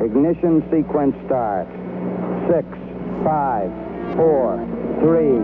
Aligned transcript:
Ignition 0.00 0.62
sequence 0.70 1.16
start. 1.24 1.66
Six, 2.52 2.68
five, 3.24 3.72
four, 4.14 4.60
three, 5.00 5.40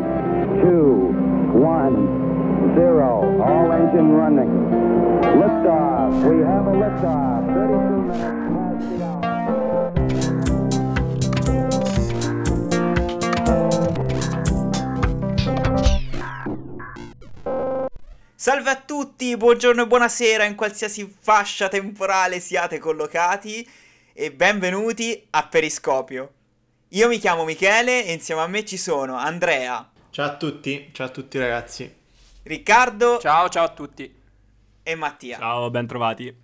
two, 0.61 1.09
one, 1.57 2.75
zero. 2.77 3.41
All 3.41 3.73
engine 3.73 4.13
running. 4.13 4.53
Liftoff. 5.41 6.13
We 6.29 6.45
have 6.45 6.67
a 6.67 6.73
liftoff. 6.73 7.47
32 7.55 8.03
minutes 8.03 8.19
past 8.53 8.89
the. 8.99 9.23
Salve 18.35 18.71
a 18.71 18.77
tutti, 18.77 19.37
buongiorno 19.37 19.83
e 19.83 19.87
buonasera 19.87 20.45
in 20.45 20.57
qualsiasi 20.57 21.11
fascia 21.19 21.69
temporale 21.69 22.39
siate 22.41 22.79
collocati 22.79 23.67
e 24.15 24.33
benvenuti 24.33 25.27
a 25.31 25.47
Periscopio. 25.47 26.33
Io 26.89 27.09
mi 27.09 27.19
chiamo 27.19 27.45
Michele 27.45 28.05
e 28.05 28.13
insieme 28.13 28.43
a 28.43 28.47
me 28.47 28.65
ci 28.65 28.77
sono 28.77 29.17
Andrea, 29.17 29.89
Ciao 30.11 30.27
a 30.27 30.37
tutti, 30.37 30.91
ciao 30.93 31.07
a 31.07 31.11
tutti 31.11 31.39
ragazzi. 31.39 32.01
Riccardo 32.43 33.19
Ciao, 33.19 33.49
ciao 33.49 33.65
a 33.65 33.69
tutti. 33.71 34.15
e 34.83 34.95
Mattia. 34.95 35.39
Ciao, 35.39 35.71
ben 35.71 35.87
trovati. 35.87 36.35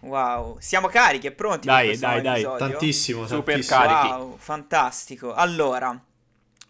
Wow, 0.00 0.58
siamo 0.60 0.86
carichi 0.86 1.26
e 1.26 1.32
pronti 1.32 1.66
Dai, 1.66 1.88
per 1.88 1.98
questo 1.98 2.06
dai, 2.06 2.42
dai. 2.42 2.58
Tantissimo, 2.58 3.26
Super 3.26 3.54
tantissimo. 3.54 3.80
carichi. 3.80 4.14
Wow, 4.14 4.36
fantastico. 4.36 5.34
Allora, 5.34 6.00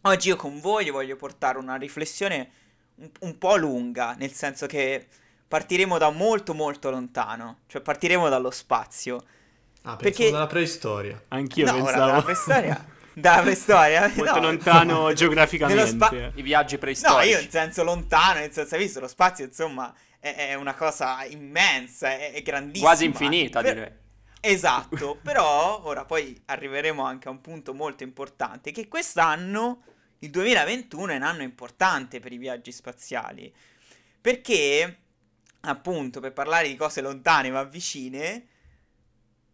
oggi 0.03 0.29
io 0.29 0.37
con 0.37 0.61
voi 0.61 0.89
voglio 0.89 1.17
portare 1.17 1.59
una 1.59 1.77
riflessione 1.77 2.51
un, 2.97 3.11
un 3.21 3.37
po' 3.37 3.57
lunga, 3.57 4.15
nel 4.15 4.33
senso 4.33 4.65
che 4.67 5.07
partiremo 5.47 5.99
da 5.99 6.09
molto 6.09 6.55
molto 6.55 6.89
lontano, 6.89 7.59
cioè 7.67 7.83
partiremo 7.83 8.31
dallo 8.31 8.51
spazio. 8.51 9.23
Ah, 9.89 9.97
pensavo 9.97 10.17
Perché- 10.17 10.31
dalla 10.31 10.47
preistoria. 10.47 11.23
Anch'io 11.29 11.65
no, 11.67 11.73
pensavo. 11.75 11.99
dalla 11.99 12.23
preistoria. 12.23 12.87
dalla 13.13 13.43
preistoria. 13.43 14.11
Molto 14.17 14.35
no. 14.35 14.41
lontano 14.41 15.13
geograficamente. 15.15 15.87
Spa- 15.87 16.33
I 16.35 16.43
viaggi 16.43 16.75
No, 16.75 16.81
preistorici. 16.81 17.29
io 17.31 17.39
in 17.39 17.51
senso 17.51 17.85
lontano, 17.85 18.41
nel 18.41 18.53
senso, 18.53 18.75
hai 18.75 18.81
visto, 18.81 18.99
lo 19.01 19.07
spazio, 19.09 19.45
insomma, 19.45 19.95
è, 20.19 20.49
è 20.51 20.55
una 20.55 20.75
cosa 20.75 21.25
immensa, 21.25 22.09
è, 22.11 22.33
è 22.33 22.43
grandissima. 22.43 22.89
Quasi 22.89 23.05
infinita, 23.05 23.61
Per- 23.63 23.75
direi. 23.75 23.93
Esatto, 24.41 25.19
però 25.23 25.83
ora 25.85 26.05
poi 26.05 26.41
arriveremo 26.47 27.03
anche 27.05 27.29
a 27.29 27.31
un 27.31 27.41
punto 27.41 27.73
molto 27.73 28.03
importante, 28.03 28.73
che 28.73 28.89
quest'anno, 28.89 29.83
il 30.19 30.31
2021, 30.31 31.13
è 31.13 31.17
un 31.17 31.23
anno 31.23 31.43
importante 31.43 32.19
per 32.19 32.33
i 32.33 32.39
viaggi 32.39 32.73
spaziali, 32.73 33.53
perché, 34.21 34.99
appunto, 35.61 36.19
per 36.21 36.33
parlare 36.33 36.67
di 36.67 36.75
cose 36.77 37.01
lontane 37.01 37.51
ma 37.51 37.63
vicine, 37.63 38.47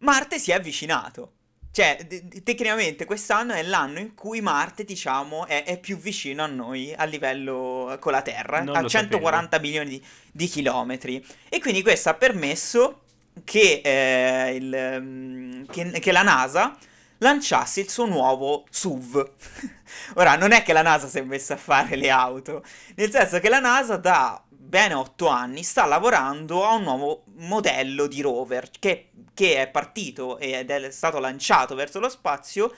Marte 0.02 0.38
si 0.38 0.50
è 0.50 0.54
avvicinato. 0.54 1.32
Cioè, 1.72 2.04
d- 2.06 2.42
tecnicamente 2.42 3.06
quest'anno 3.06 3.54
è 3.54 3.62
l'anno 3.62 3.98
in 3.98 4.14
cui 4.14 4.42
Marte, 4.42 4.84
diciamo, 4.84 5.46
è, 5.46 5.64
è 5.64 5.78
più 5.80 5.96
vicino 5.96 6.42
a 6.42 6.46
noi 6.46 6.92
a 6.94 7.04
livello 7.04 7.96
con 7.98 8.12
la 8.12 8.20
Terra, 8.20 8.62
Non 8.62 8.76
a 8.76 8.82
lo 8.82 8.88
140 8.88 9.58
milioni 9.58 9.88
di, 9.88 10.04
di 10.30 10.46
chilometri. 10.46 11.24
E 11.48 11.60
quindi 11.60 11.82
questo 11.82 12.10
ha 12.10 12.14
permesso 12.14 13.04
che, 13.42 13.80
eh, 13.82 14.54
il, 14.54 14.98
mm, 15.00 15.64
che, 15.70 15.90
che 15.92 16.12
la 16.12 16.22
NASA 16.22 16.76
lanciasse 17.18 17.80
il 17.80 17.88
suo 17.88 18.04
nuovo 18.04 18.66
SUV. 18.68 19.30
Ora, 20.16 20.36
non 20.36 20.52
è 20.52 20.62
che 20.62 20.74
la 20.74 20.82
NASA 20.82 21.08
si 21.08 21.18
è 21.18 21.22
messa 21.22 21.54
a 21.54 21.58
fare 21.58 21.96
le 21.96 22.10
auto, 22.10 22.62
nel 22.96 23.10
senso 23.10 23.40
che 23.40 23.48
la 23.48 23.60
NASA 23.60 23.96
da 23.96 24.42
bene 24.48 24.94
otto 24.94 25.26
anni 25.28 25.62
sta 25.62 25.84
lavorando 25.84 26.64
a 26.64 26.74
un 26.74 26.82
nuovo 26.82 27.24
modello 27.36 28.06
di 28.06 28.22
rover 28.22 28.70
che, 28.70 29.10
che 29.34 29.60
è 29.60 29.68
partito 29.68 30.38
ed 30.38 30.70
è 30.70 30.90
stato 30.90 31.18
lanciato 31.18 31.74
verso 31.74 32.00
lo 32.00 32.08
spazio 32.08 32.72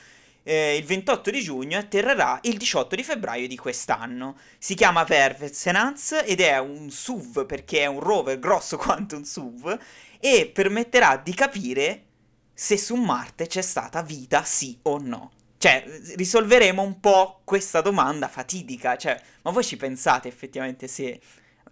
eh, 0.45 0.77
il 0.77 0.85
28 0.85 1.31
di 1.31 1.43
giugno 1.43 1.77
e 1.77 1.81
atterrerà 1.81 2.39
il 2.43 2.57
18 2.57 2.95
di 2.95 3.03
febbraio 3.03 3.49
di 3.49 3.57
quest'anno. 3.57 4.37
Si 4.59 4.75
chiama 4.75 5.05
Vervesenans 5.05 6.23
ed 6.25 6.41
è 6.41 6.59
un 6.59 6.91
SUV 6.91 7.47
perché 7.47 7.81
è 7.81 7.87
un 7.87 8.01
rover 8.01 8.39
grosso 8.39 8.77
quanto 8.79 9.17
un 9.17 9.25
SUV 9.25 9.77
e 10.21 10.51
permetterà 10.53 11.17
di 11.17 11.35
capire 11.35 12.05
se 12.53 12.79
su 12.79 12.95
Marte 12.95 13.47
c'è 13.47 13.63
stata 13.63 14.03
vita 14.03 14.45
sì 14.45 14.79
o 14.83 14.99
no. 14.99 15.33
Cioè, 15.57 15.83
risolveremo 16.17 16.83
un 16.83 17.01
po' 17.01 17.41
questa 17.45 17.81
domanda 17.81 18.29
fatidica, 18.29 18.97
cioè, 18.97 19.19
ma 19.43 19.51
voi 19.51 19.65
ci 19.65 19.79
pensate 19.79 20.29
effettivamente 20.29 20.89
se 20.89 21.19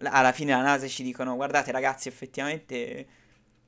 alla 0.01 0.31
fine 0.31 0.51
la 0.51 0.63
NASA 0.63 0.87
ci 0.87 1.03
dicono 1.03 1.35
guardate 1.35 1.71
ragazzi 1.71 2.07
effettivamente 2.07 3.05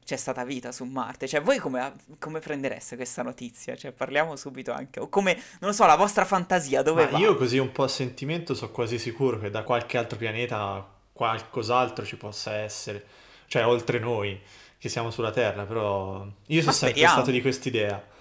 c'è 0.06 0.18
stata 0.18 0.46
vita 0.46 0.72
su 0.72 0.84
Marte, 0.86 1.28
cioè 1.28 1.42
voi 1.42 1.58
come, 1.58 1.94
come 2.20 2.40
prendereste 2.40 2.96
questa 2.96 3.24
notizia? 3.24 3.76
Cioè 3.76 3.92
parliamo 3.92 4.36
subito 4.36 4.72
anche, 4.72 5.00
o 5.00 5.10
come, 5.10 5.34
non 5.60 5.72
lo 5.72 5.74
so, 5.74 5.86
la 5.88 5.96
vostra 5.96 6.26
fantasia 6.26 6.84
dove 6.84 7.06
Ma 7.06 7.12
va? 7.12 7.18
io 7.18 7.36
così 7.36 7.58
un 7.58 7.72
po' 7.72 7.84
a 7.84 7.88
sentimento 7.88 8.54
sono 8.54 8.72
quasi 8.72 9.00
sicuro 9.00 9.40
che 9.40 9.50
da 9.50 9.64
qualche 9.64 9.98
altro 9.98 10.18
pianeta 10.18 10.88
qualcos'altro 11.12 12.06
ci 12.06 12.18
possa 12.18 12.54
essere. 12.54 13.04
Cioè, 13.48 13.66
oltre 13.66 14.00
noi, 14.00 14.40
che 14.78 14.90
siamo 14.90 15.10
sulla 15.10 15.32
Terra, 15.32 15.64
però 15.64 16.28
io 16.48 16.62
sono 16.62 16.74
sempre 16.74 17.08
stato 17.08 17.32
di 17.32 17.42
quest'idea. 17.42 18.14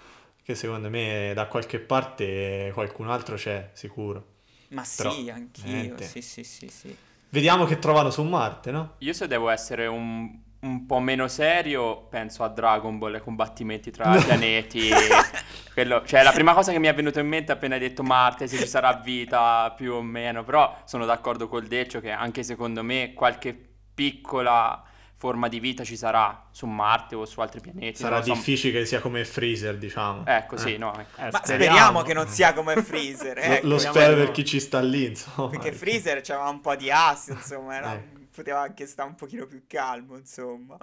Che 0.43 0.55
secondo 0.55 0.91
me 0.91 1.33
da 1.35 1.47
qualche 1.47 1.79
parte 1.81 2.71
qualcun 2.73 3.09
altro 3.11 3.37
c'è, 3.37 3.71
sicuro. 3.73 4.33
Ma 4.69 4.85
sì, 4.85 5.03
Però, 5.03 5.35
anch'io, 5.35 5.65
niente. 5.65 6.05
sì 6.05 6.23
sì 6.23 6.45
sì 6.45 6.69
sì. 6.69 6.97
Vediamo 7.31 7.65
che 7.65 7.79
trovano 7.79 8.11
su 8.11 8.23
Marte, 8.23 8.71
no? 8.71 8.95
Io 8.99 9.13
se 9.13 9.27
devo 9.27 9.49
essere 9.49 9.87
un, 9.87 10.39
un 10.65 10.87
po' 10.87 10.99
meno 10.99 11.29
serio, 11.29 12.07
penso 12.09 12.43
a 12.43 12.49
Dragon 12.49 12.99
Ball, 12.99 13.15
ai 13.15 13.21
combattimenti 13.21 13.91
tra 13.91 14.17
i 14.17 14.23
pianeti. 14.23 14.89
Quello- 15.75 16.05
cioè, 16.07 16.23
la 16.23 16.33
prima 16.33 16.55
cosa 16.55 16.73
che 16.73 16.79
mi 16.79 16.87
è 16.87 16.95
venuta 16.95 17.21
in 17.21 17.29
mente 17.29 17.53
appena 17.53 17.75
hai 17.75 17.81
detto 17.81 18.03
Marte, 18.03 18.47
se 18.47 18.57
ci 18.59 18.67
sarà 18.67 18.93
vita 18.95 19.73
più 19.77 19.93
o 19.95 20.03
meno. 20.03 20.43
Però 20.45 20.77
sono 20.85 21.05
d'accordo 21.05 21.49
col 21.49 21.67
Deccio 21.67 22.01
che 22.01 22.11
anche 22.11 22.43
secondo 22.43 22.83
me 22.83 23.13
qualche 23.15 23.55
piccola 23.95 24.83
forma 25.17 25.49
di 25.49 25.59
vita 25.61 25.85
ci 25.85 25.97
sarà 25.97 26.49
su 26.51 26.67
Marte 26.67 27.15
o 27.15 27.25
su 27.25 27.41
altri 27.41 27.61
pianeti. 27.61 27.99
Sarà 27.99 28.19
lo 28.19 28.25
so. 28.25 28.33
difficile 28.35 28.81
che 28.81 28.87
sia 28.87 29.01
come 29.01 29.25
Freezer, 29.25 29.77
diciamo. 29.79 30.25
Ecco, 30.27 30.57
sì, 30.57 30.75
Eh. 30.75 30.79
no. 30.79 30.93
ecco. 30.99 31.21
Eh, 31.21 31.31
Ma 31.31 31.39
speriamo. 31.43 31.75
speriamo 31.77 32.03
che 32.03 32.13
non 32.15 32.27
sia 32.29 32.53
come 32.53 32.83
Freezer, 32.83 33.37
Lo, 33.37 33.43
ecco. 33.43 33.67
lo 33.67 33.79
speriamo 33.79 33.93
spero 33.99 34.09
di 34.15 34.19
per 34.19 34.27
no. 34.27 34.33
chi 34.33 34.45
ci 34.45 34.61
sta 34.61 34.81
lì, 34.81 35.05
insomma. 35.07 35.49
Perché 35.51 35.73
Freezer 35.73 36.21
c'aveva 36.21 36.49
un 36.49 36.61
po' 36.61 36.75
di 36.77 36.91
assi, 36.91 37.31
insomma, 37.33 37.77
era- 37.77 37.95
Eh. 37.95 38.23
Poteva 38.35 38.61
anche 38.61 38.87
stare 38.87 39.09
un 39.09 39.15
pochino 39.15 39.47
più 39.47 39.65
calmo, 39.67 40.17
insomma. 40.17 40.77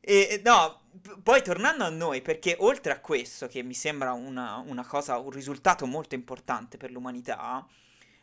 E 0.00 0.40
no, 0.44 0.80
poi 1.22 1.42
tornando 1.42 1.84
a 1.84 1.88
noi, 1.88 2.22
perché 2.22 2.56
oltre 2.58 2.92
a 2.92 3.00
questo, 3.00 3.46
che 3.46 3.62
mi 3.62 3.74
sembra 3.74 4.12
una, 4.12 4.56
una 4.66 4.84
cosa, 4.84 5.18
un 5.18 5.30
risultato 5.30 5.86
molto 5.86 6.14
importante 6.14 6.76
per 6.76 6.90
l'umanità, 6.90 7.64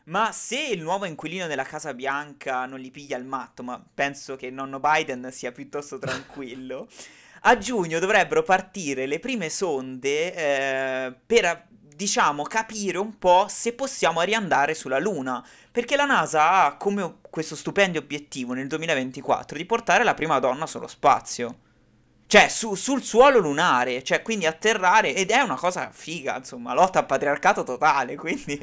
ma 0.05 0.31
se 0.31 0.59
il 0.59 0.81
nuovo 0.81 1.05
inquilino 1.05 1.47
della 1.47 1.63
Casa 1.63 1.93
Bianca 1.93 2.65
non 2.65 2.79
li 2.79 2.91
piglia 2.91 3.17
il 3.17 3.25
matto, 3.25 3.63
ma 3.63 3.81
penso 3.93 4.35
che 4.35 4.49
nonno 4.49 4.79
Biden 4.79 5.31
sia 5.31 5.51
piuttosto 5.51 5.97
tranquillo, 5.99 6.87
a 7.43 7.57
giugno 7.57 7.99
dovrebbero 7.99 8.43
partire 8.43 9.05
le 9.05 9.19
prime 9.19 9.49
sonde 9.49 10.33
eh, 10.35 11.13
per, 11.25 11.67
diciamo, 11.99 12.43
capire 12.43 12.97
un 12.97 13.17
po' 13.17 13.47
se 13.49 13.73
possiamo 13.73 14.21
riandare 14.21 14.73
sulla 14.73 14.99
Luna. 14.99 15.45
Perché 15.69 15.97
la 15.97 16.05
NASA 16.05 16.63
ha 16.63 16.77
come 16.77 17.15
questo 17.29 17.57
stupendo 17.57 17.99
obiettivo 17.99 18.53
nel 18.53 18.67
2024 18.67 19.57
di 19.57 19.65
portare 19.65 20.05
la 20.05 20.13
prima 20.13 20.39
donna 20.39 20.65
sullo 20.65 20.87
spazio. 20.87 21.57
Cioè, 22.25 22.47
su- 22.47 22.75
sul 22.75 23.03
suolo 23.03 23.39
lunare, 23.39 24.01
cioè, 24.01 24.21
quindi 24.21 24.45
atterrare, 24.45 25.13
ed 25.13 25.29
è 25.29 25.41
una 25.41 25.55
cosa 25.57 25.89
figa, 25.91 26.37
insomma, 26.37 26.73
lotta 26.73 26.99
al 26.99 27.05
patriarcato 27.05 27.63
totale, 27.63 28.15
quindi 28.15 28.57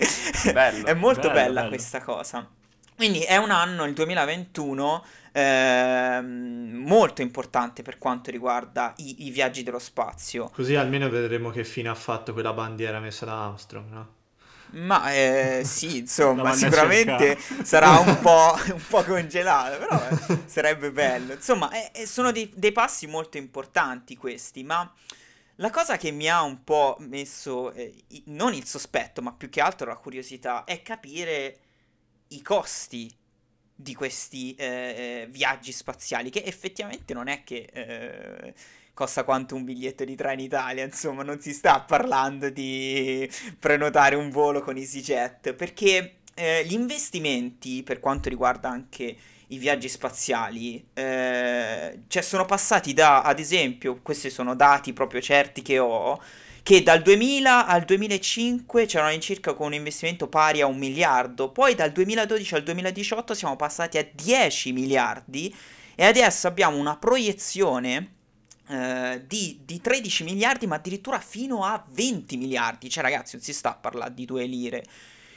Bello, 0.53 0.87
è 0.89 0.95
molto 0.95 1.29
bello, 1.29 1.33
bella 1.35 1.61
bello. 1.61 1.69
questa 1.69 2.01
cosa. 2.01 2.49
Quindi 2.97 3.21
è 3.21 3.37
un 3.37 3.51
anno, 3.51 3.85
il 3.85 3.93
2021, 3.93 5.05
ehm, 5.33 6.71
molto 6.73 7.21
importante 7.21 7.83
per 7.83 7.99
quanto 7.99 8.31
riguarda 8.31 8.95
i, 8.97 9.27
i 9.27 9.31
viaggi 9.31 9.63
dello 9.63 9.79
spazio. 9.79 10.51
Così 10.55 10.75
almeno 10.77 11.09
vedremo 11.11 11.51
che 11.51 11.63
fine 11.63 11.91
ha 11.91 11.95
fatto 11.95 12.33
quella 12.33 12.55
bandiera 12.55 12.99
messa 12.99 13.27
da 13.27 13.45
Armstrong, 13.45 13.91
no? 13.91 14.15
Ma 14.71 15.13
eh, 15.13 15.63
sì, 15.65 15.99
insomma, 16.09 16.55
sicuramente 16.55 17.39
sarà 17.63 17.99
un 17.99 18.19
po', 18.21 18.55
un 18.73 18.83
po' 18.89 19.03
congelata, 19.05 19.77
però 19.77 20.09
eh, 20.09 20.43
sarebbe 20.47 20.91
bello. 20.91 21.35
Insomma, 21.35 21.71
eh, 21.93 22.07
sono 22.07 22.33
dei, 22.33 22.51
dei 22.55 22.73
passi 22.73 23.07
molto 23.07 23.37
importanti 23.37 24.17
questi, 24.17 24.65
ma 24.65 24.91
la 25.57 25.71
cosa 25.71 25.97
che 25.97 26.11
mi 26.11 26.29
ha 26.29 26.43
un 26.43 26.65
po' 26.65 26.97
messo, 27.01 27.73
eh, 27.73 28.05
non 28.27 28.55
il 28.55 28.67
sospetto, 28.67 29.23
ma 29.23 29.33
più 29.33 29.49
che 29.49 29.61
altro 29.61 29.87
la 29.87 29.97
curiosità, 29.97 30.65
è 30.65 30.83
capire 30.83 31.59
i 32.29 32.43
costi 32.43 33.11
di 33.79 33.95
questi 33.95 34.55
eh, 34.55 34.65
eh, 34.65 35.29
viaggi 35.31 35.73
spaziali, 35.73 36.31
che 36.31 36.43
effettivamente 36.45 37.13
non 37.13 37.29
è 37.29 37.43
che 37.45 37.69
eh, 37.73 38.55
costa 38.95 39.25
quanto 39.25 39.55
un 39.55 39.65
biglietto 39.65 40.05
di 40.05 40.17
Italia, 40.39 40.83
insomma, 40.83 41.23
non 41.23 41.41
si 41.41 41.53
sta 41.53 41.81
parlando 41.81 42.49
di 42.49 43.31
prenotare 43.59 44.15
un 44.15 44.31
volo 44.31 44.63
con 44.63 44.77
EasyJet, 44.77 45.53
perché 45.53 46.17
eh, 46.35 46.65
gli 46.65 46.73
investimenti 46.73 47.83
per 47.83 48.01
quanto 48.01 48.31
riguarda 48.31 48.71
anche 48.71 49.17
i 49.49 49.59
viaggi 49.59 49.89
spaziali, 49.89 50.89
eh, 50.95 52.01
cioè 52.09 52.23
sono 52.23 52.47
passati 52.47 52.95
da, 52.95 53.23
ad 53.23 53.39
esempio, 53.39 54.01
questi 54.03 54.31
sono 54.31 54.57
dati 54.57 54.93
proprio 54.95 55.21
certi 55.21 55.61
che 55.61 55.79
ho, 55.79 56.21
che 56.67 56.83
dal 56.83 57.01
2000 57.01 57.69
al 57.69 57.85
2005 57.85 58.87
c'erano 58.87 59.11
all'incirca 59.11 59.55
con 59.55 59.67
un 59.67 59.75
investimento 59.75 60.27
pari 60.27 60.63
a 60.63 60.67
un 60.67 60.77
miliardo, 60.77 61.53
poi 61.53 61.77
dal 61.77 61.93
2012 61.93 62.55
al 62.57 62.65
2018 62.65 63.35
siamo 63.35 63.55
passati 63.55 63.99
a 63.99 64.09
10 64.13 64.73
miliardi 64.73 65.55
e 65.95 66.05
adesso 66.05 66.49
abbiamo 66.49 66.77
una 66.77 66.97
proiezione 66.97 68.15
eh, 68.67 69.23
di, 69.29 69.61
di 69.65 69.81
13 69.81 70.25
miliardi, 70.25 70.67
ma 70.67 70.75
addirittura 70.75 71.21
fino 71.21 71.63
a 71.63 71.87
20 71.89 72.37
miliardi. 72.37 72.91
Cioè, 72.91 73.05
ragazzi, 73.05 73.37
non 73.37 73.45
si 73.45 73.53
sta 73.53 73.71
a 73.71 73.77
parlare 73.77 74.15
di 74.15 74.25
due 74.25 74.45
lire. 74.47 74.83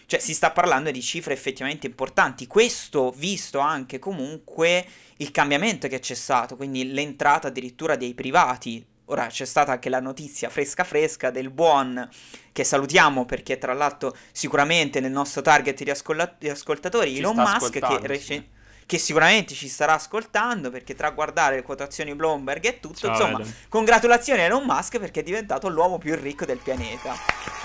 Cioè, 0.07 0.19
si 0.19 0.33
sta 0.33 0.49
parlando 0.49 0.89
di 0.89 1.01
cifre 1.03 1.33
effettivamente 1.33 1.85
importanti. 1.85 2.47
Questo 2.47 3.13
visto 3.15 3.59
anche 3.59 3.99
comunque 3.99 4.83
il 5.17 5.29
cambiamento 5.29 5.87
che 5.87 5.99
c'è 5.99 6.15
stato, 6.15 6.55
quindi 6.55 6.91
l'entrata 6.91 7.49
addirittura 7.49 7.95
dei 7.95 8.15
privati. 8.15 8.83
Ora 9.11 9.25
c'è 9.27 9.45
stata 9.45 9.71
anche 9.71 9.89
la 9.89 9.99
notizia 9.99 10.49
fresca 10.49 10.83
fresca 10.83 11.31
del 11.31 11.49
buon 11.49 12.07
che 12.51 12.63
salutiamo 12.63 13.25
perché 13.25 13.57
tra 13.57 13.73
l'altro 13.73 14.15
sicuramente 14.31 14.99
nel 14.99 15.11
nostro 15.11 15.41
target 15.41 15.81
di, 15.83 15.89
ascolla- 15.89 16.35
di 16.37 16.47
ascoltatori 16.47 17.13
Ci 17.13 17.19
Elon 17.19 17.35
Musk 17.35 17.79
che, 17.79 18.19
sì. 18.19 18.47
che 18.85 18.97
sicuramente 18.99 19.55
ci 19.55 19.67
starà 19.67 19.93
ascoltando 19.93 20.69
perché 20.69 20.93
tra 20.93 21.09
guardare 21.09 21.55
le 21.55 21.63
quotazioni 21.63 22.13
Bloomberg 22.13 22.63
e 22.65 22.79
tutto, 22.79 22.99
Ciao, 22.99 23.11
insomma, 23.11 23.39
Elon. 23.39 23.53
congratulazioni 23.67 24.41
a 24.41 24.43
Elon 24.43 24.63
Musk 24.63 24.99
perché 24.99 25.21
è 25.21 25.23
diventato 25.23 25.69
l'uomo 25.69 25.97
più 25.97 26.15
ricco 26.15 26.45
del 26.45 26.57
pianeta. 26.57 27.15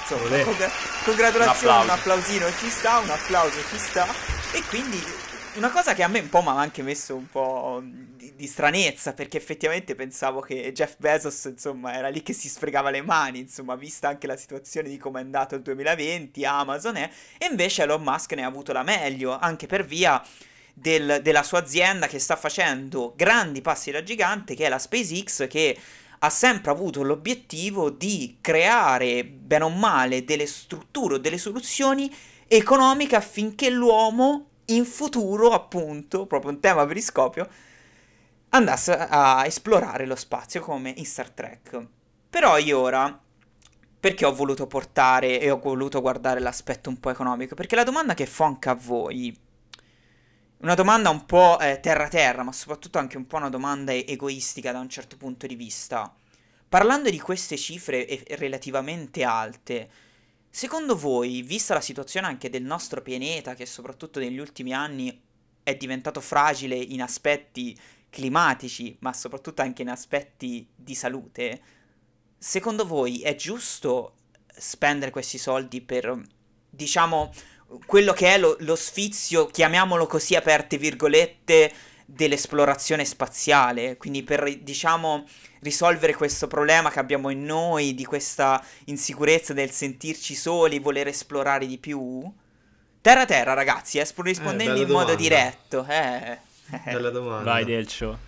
Insomma, 0.00 0.23
Olè. 0.25 0.44
congra- 0.44 0.70
congratulazioni, 1.05 1.76
Un 1.76 1.82
un, 1.82 1.90
applausino 1.90 2.47
ci 2.58 2.70
sta, 2.70 2.99
un 3.00 3.11
applauso 3.11 3.58
ci 3.70 3.79
sta. 3.79 4.06
E 4.52 4.62
quindi 4.69 5.02
una 5.54 5.70
cosa 5.70 5.94
che 5.94 6.02
a 6.02 6.08
me 6.08 6.18
un 6.18 6.28
po' 6.28 6.42
mi 6.42 6.48
ha 6.48 6.58
anche 6.58 6.82
messo 6.82 7.14
un 7.14 7.28
po' 7.28 7.80
di, 7.82 8.34
di 8.34 8.46
stranezza 8.46 9.12
perché 9.12 9.36
effettivamente 9.36 9.94
pensavo 9.94 10.40
che 10.40 10.72
Jeff 10.72 10.96
Bezos, 10.98 11.44
insomma, 11.44 11.94
era 11.94 12.08
lì 12.08 12.22
che 12.22 12.32
si 12.32 12.48
sfregava 12.48 12.90
le 12.90 13.02
mani, 13.02 13.38
insomma, 13.40 13.76
vista 13.76 14.08
anche 14.08 14.26
la 14.26 14.36
situazione 14.36 14.88
di 14.88 14.96
come 14.96 15.20
è 15.20 15.22
andato 15.22 15.54
il 15.54 15.62
2020, 15.62 16.44
Amazon 16.44 16.96
è, 16.96 17.08
e 17.38 17.46
invece 17.46 17.82
Elon 17.82 18.02
Musk 18.02 18.32
ne 18.32 18.42
ha 18.42 18.46
avuto 18.46 18.72
la 18.72 18.82
meglio, 18.82 19.38
anche 19.38 19.66
per 19.66 19.84
via 19.84 20.22
del- 20.72 21.20
della 21.22 21.42
sua 21.44 21.60
azienda 21.60 22.08
che 22.08 22.18
sta 22.18 22.34
facendo 22.36 23.12
grandi 23.16 23.60
passi 23.60 23.90
da 23.92 24.02
gigante, 24.02 24.54
che 24.54 24.66
è 24.66 24.68
la 24.68 24.78
SpaceX, 24.78 25.46
che 25.46 25.78
ha 26.18 26.30
sempre 26.30 26.70
avuto 26.72 27.02
l'obiettivo 27.02 27.90
di 27.90 28.38
creare, 28.40 29.24
bene 29.24 29.64
o 29.64 29.68
male, 29.68 30.24
delle 30.24 30.46
strutture 30.46 31.14
o 31.14 31.18
delle 31.18 31.38
soluzioni 31.38 32.12
economiche 32.48 33.14
affinché 33.14 33.70
l'uomo 33.70 34.48
in 34.66 34.84
futuro, 34.84 35.50
appunto, 35.50 36.26
proprio 36.26 36.50
un 36.50 36.61
tema 36.61 36.87
periscopio, 36.87 37.49
andasse 38.50 38.96
a 38.96 39.44
esplorare 39.46 40.06
lo 40.06 40.16
spazio 40.16 40.61
come 40.61 40.93
in 40.96 41.05
Star 41.05 41.31
Trek. 41.31 41.87
Però 42.31 42.56
io 42.58 42.78
ora, 42.78 43.20
perché 43.99 44.25
ho 44.25 44.34
voluto 44.34 44.66
portare 44.66 45.40
e 45.40 45.50
ho 45.50 45.58
voluto 45.58 46.00
guardare 46.00 46.40
l'aspetto 46.40 46.88
un 46.88 46.99
po' 47.00 47.11
economico? 47.11 47.55
Perché 47.55 47.76
la 47.76 47.84
domanda 47.84 48.14
che 48.14 48.26
fa 48.26 48.44
anche 48.46 48.69
a 48.69 48.75
voi, 48.75 49.37
una 50.58 50.75
domanda 50.75 51.11
un 51.11 51.26
po' 51.26 51.58
eh, 51.61 51.81
terra-terra, 51.81 52.43
ma 52.43 52.52
soprattutto 52.52 52.99
anche 52.99 53.16
un 53.16 53.26
po' 53.26 53.37
una 53.37 53.50
domanda 53.50 53.93
egoistica 53.93 54.72
da 54.72 54.78
un 54.78 54.88
certo 54.88 55.16
punto 55.16 55.46
di 55.46 55.56
vista. 55.56 56.14
Parlando 56.69 57.11
di 57.11 57.20
queste 57.20 57.56
cifre 57.56 58.25
relativamente 58.31 59.25
alte, 59.25 59.88
secondo 60.54 60.94
voi, 60.94 61.42
vista 61.42 61.74
la 61.74 61.80
situazione 61.80 62.28
anche 62.28 62.48
del 62.48 62.62
nostro 62.62 63.02
pianeta, 63.02 63.56
che 63.56 63.66
soprattutto 63.66 64.20
negli 64.20 64.38
ultimi 64.38 64.72
anni 64.72 65.20
è 65.64 65.74
diventato 65.74 66.20
fragile 66.20 66.76
in 66.76 67.02
aspetti 67.02 67.76
climatici, 68.08 68.96
ma 69.00 69.12
soprattutto 69.12 69.62
anche 69.62 69.82
in 69.82 69.88
aspetti 69.88 70.64
di 70.72 70.94
salute, 70.94 71.60
secondo 72.38 72.86
voi 72.86 73.20
è 73.22 73.34
giusto 73.34 74.14
spendere 74.56 75.10
questi 75.10 75.38
soldi 75.38 75.80
per, 75.80 76.22
diciamo, 76.70 77.32
quello 77.84 78.12
che 78.12 78.34
è 78.34 78.38
lo, 78.38 78.54
lo 78.60 78.76
sfizio, 78.76 79.46
chiamiamolo 79.46 80.06
così, 80.06 80.36
aperte 80.36 80.78
virgolette, 80.78 81.72
dell'esplorazione 82.04 83.04
spaziale, 83.04 83.96
quindi 83.96 84.22
per, 84.22 84.58
diciamo, 84.58 85.24
risolvere 85.60 86.14
questo 86.14 86.46
problema 86.46 86.90
che 86.90 86.98
abbiamo 86.98 87.30
in 87.30 87.44
noi, 87.44 87.94
di 87.94 88.04
questa 88.04 88.64
insicurezza 88.86 89.52
del 89.52 89.70
sentirci 89.70 90.34
soli, 90.34 90.78
voler 90.78 91.08
esplorare 91.08 91.66
di 91.66 91.78
più? 91.78 92.30
Terra 93.00 93.24
terra, 93.24 93.54
ragazzi, 93.54 93.98
eh, 93.98 94.04
sp- 94.04 94.20
rispondendo 94.20 94.72
bella 94.74 94.86
in 94.86 94.90
modo 94.90 95.14
domanda. 95.14 95.22
diretto, 95.22 95.86
eh. 95.88 96.38
Bella 96.84 97.10
domanda. 97.10 97.50
Vai, 97.50 97.64
Delcio. 97.64 98.18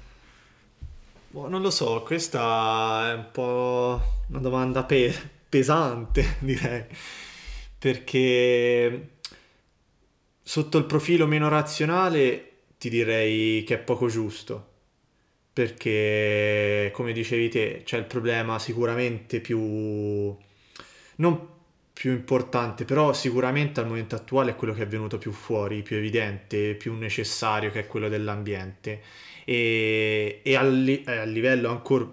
Boh, 1.29 1.49
non 1.49 1.61
lo 1.61 1.71
so, 1.71 2.03
questa 2.03 3.11
è 3.11 3.15
un 3.15 3.27
po' 3.31 4.01
una 4.29 4.39
domanda 4.39 4.85
pe- 4.85 5.15
pesante, 5.49 6.37
direi, 6.41 6.85
perché 7.79 9.11
sotto 10.43 10.79
il 10.79 10.85
profilo 10.85 11.27
meno 11.27 11.49
razionale 11.49 12.56
ti 12.89 12.97
direi 12.97 13.65
che 13.65 13.75
è 13.75 13.79
poco 13.79 14.09
giusto, 14.09 14.75
perché 15.53 16.91
come 16.93 17.13
dicevi 17.13 17.49
te, 17.49 17.83
c'è 17.85 17.99
il 17.99 18.05
problema 18.05 18.59
sicuramente 18.59 19.41
più... 19.41 20.37
non 21.17 21.55
più 21.93 22.13
importante, 22.13 22.85
però 22.85 23.13
sicuramente 23.15 23.81
al 23.81 23.87
momento 23.87 24.17
attuale 24.17 24.51
è 24.51 24.57
quello 24.57 24.75
che 24.75 24.83
è 24.83 24.87
venuto 24.87 25.17
più 25.17 25.33
fuori, 25.33 25.81
più 25.83 25.97
evidente, 25.97 26.75
più 26.75 26.95
necessario, 26.95 27.71
che 27.71 27.81
è 27.81 27.87
quello 27.87 28.09
dell'ambiente. 28.11 29.01
E, 29.45 30.41
e 30.45 30.57
al, 30.57 30.83
li- 30.83 31.03
eh, 31.05 31.17
a 31.19 31.25
livello 31.25 31.71
ancora 31.71 32.07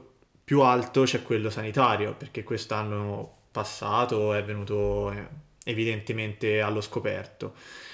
più 0.44 0.62
alto 0.62 1.04
c'è 1.04 1.22
quello 1.22 1.50
sanitario, 1.50 2.16
perché 2.16 2.44
quest'anno 2.44 3.42
passato 3.52 4.34
è 4.34 4.44
venuto 4.44 5.12
eh, 5.12 5.28
evidentemente 5.66 6.62
allo 6.62 6.82
scoperto. 6.82 7.54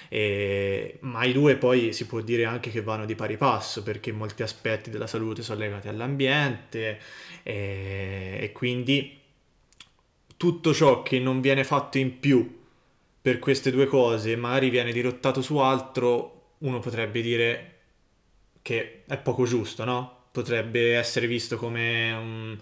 E- 0.10 0.98
ma 1.01 1.24
i 1.25 1.33
due 1.33 1.56
poi 1.57 1.94
si 1.94 2.06
può 2.07 2.21
dire 2.21 2.45
anche 2.45 2.71
che 2.71 2.81
vanno 2.81 3.06
di 3.06 3.16
pari 3.16 3.38
passo, 3.38 3.83
perché 3.83 4.12
molti 4.12 4.44
aspetti 4.44 4.89
della 4.89 5.07
salute 5.07 5.44
sono 5.44 5.60
legati 5.60 5.88
all'ambiente 5.88 7.00
e, 7.44 8.38
e 8.42 8.51
quindi 8.51 9.18
tutto 10.38 10.74
ciò 10.74 11.04
che 11.04 11.19
non 11.19 11.42
viene 11.42 11.63
fatto 11.63 11.98
in 11.98 12.19
più 12.19 12.57
per 13.21 13.39
queste 13.39 13.71
due 13.71 13.86
cose, 13.86 14.36
magari 14.38 14.69
viene 14.69 14.92
dirottato 14.94 15.42
su 15.42 15.57
altro, 15.57 16.54
uno 16.60 16.80
potrebbe 16.80 17.21
dire 17.21 17.74
che 18.62 19.04
è 19.07 19.18
poco 19.18 19.45
giusto, 19.45 19.83
no? 19.83 20.18
Potrebbe 20.31 20.95
essere 20.95 21.27
visto 21.27 21.57
come 21.57 22.12
un- 22.13 22.57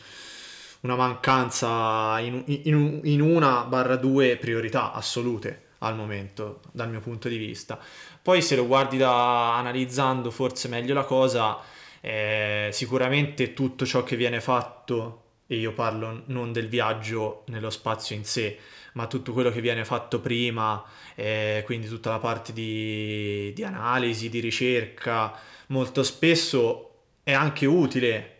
una 0.82 0.96
mancanza 0.96 2.20
in, 2.20 2.44
in- 2.46 3.02
in 3.04 3.22
una 3.22 3.64
barra 3.64 3.96
due 3.96 4.38
priorità 4.38 4.94
assolute 4.94 5.64
al 5.80 5.96
momento, 5.96 6.62
dal 6.72 6.90
mio 6.90 7.00
punto 7.00 7.30
di 7.30 7.38
vista. 7.38 7.80
Poi 8.22 8.42
se 8.42 8.56
lo 8.56 8.66
guardi 8.66 8.98
da 8.98 9.58
analizzando 9.58 10.32
forse 10.32 10.68
meglio 10.68 10.94
la 10.94 11.04
cosa, 11.04 11.60
eh, 12.02 12.70
sicuramente 12.72 13.54
tutto 13.54 13.86
ciò 13.86 14.04
che 14.04 14.16
viene 14.16 14.42
fatto, 14.42 15.24
e 15.48 15.58
io 15.58 15.74
parlo 15.74 16.24
non 16.26 16.52
del 16.52 16.68
viaggio 16.68 17.44
nello 17.48 17.70
spazio 17.70 18.16
in 18.16 18.26
sé, 18.26 18.58
ma 18.94 19.08
tutto 19.08 19.32
quello 19.32 19.52
che 19.52 19.62
viene 19.62 19.86
fatto 19.86 20.20
prima, 20.20 20.84
eh, 21.16 21.62
quindi 21.66 21.88
tutta 21.88 22.10
la 22.10 22.20
parte 22.20 22.52
di, 22.52 23.54
di 23.54 23.64
analisi, 23.64 24.30
di 24.30 24.40
ricerca, 24.40 25.34
molto 25.68 26.04
spesso 26.04 26.92
è 27.24 27.34
anche 27.34 27.66
utile 27.66 28.37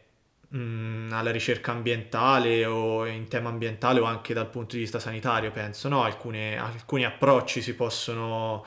mh, 0.50 1.10
alla 1.12 1.32
ricerca 1.32 1.72
ambientale 1.72 2.66
o 2.66 3.06
in 3.06 3.28
tema 3.28 3.50
ambientale 3.50 4.00
o 4.00 4.04
anche 4.06 4.34
dal 4.34 4.50
punto 4.50 4.76
di 4.76 4.82
vista 4.82 5.00
sanitario, 5.00 5.52
penso, 5.52 5.90
no? 5.90 6.04
Alcune- 6.04 6.58
alcuni 6.58 7.06
approcci 7.06 7.62
si 7.62 7.76
possono, 7.76 8.66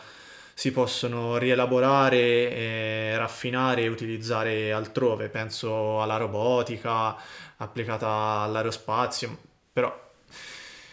si 0.55 0.73
possono 0.73 1.37
rielaborare, 1.39 3.17
raffinare 3.17 3.83
e 3.83 3.89
utilizzare 3.89 4.73
altrove, 4.73 5.29
penso 5.29 6.01
alla 6.03 6.17
robotica 6.17 7.17
applicata 7.59 8.09
all'aerospazio, 8.09 9.37
però... 9.73 10.09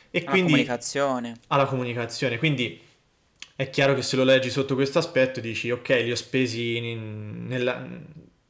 E 0.10 0.24
La 0.25 0.38
quindi 0.38 0.38
comunicazione. 0.38 1.39
alla 1.48 1.65
comunicazione. 1.65 2.38
Quindi 2.38 2.82
è 3.56 3.70
chiaro 3.70 3.94
che 3.94 4.01
se 4.01 4.15
lo 4.15 4.24
leggi 4.24 4.50
sotto 4.50 4.75
questo 4.75 5.00
aspetto 5.00 5.39
dici 5.39 5.70
ok, 5.72 5.89
li 5.89 6.12
ho 6.12 6.15
spesi 6.15 6.77
in- 6.77 7.46
nella- 7.48 7.86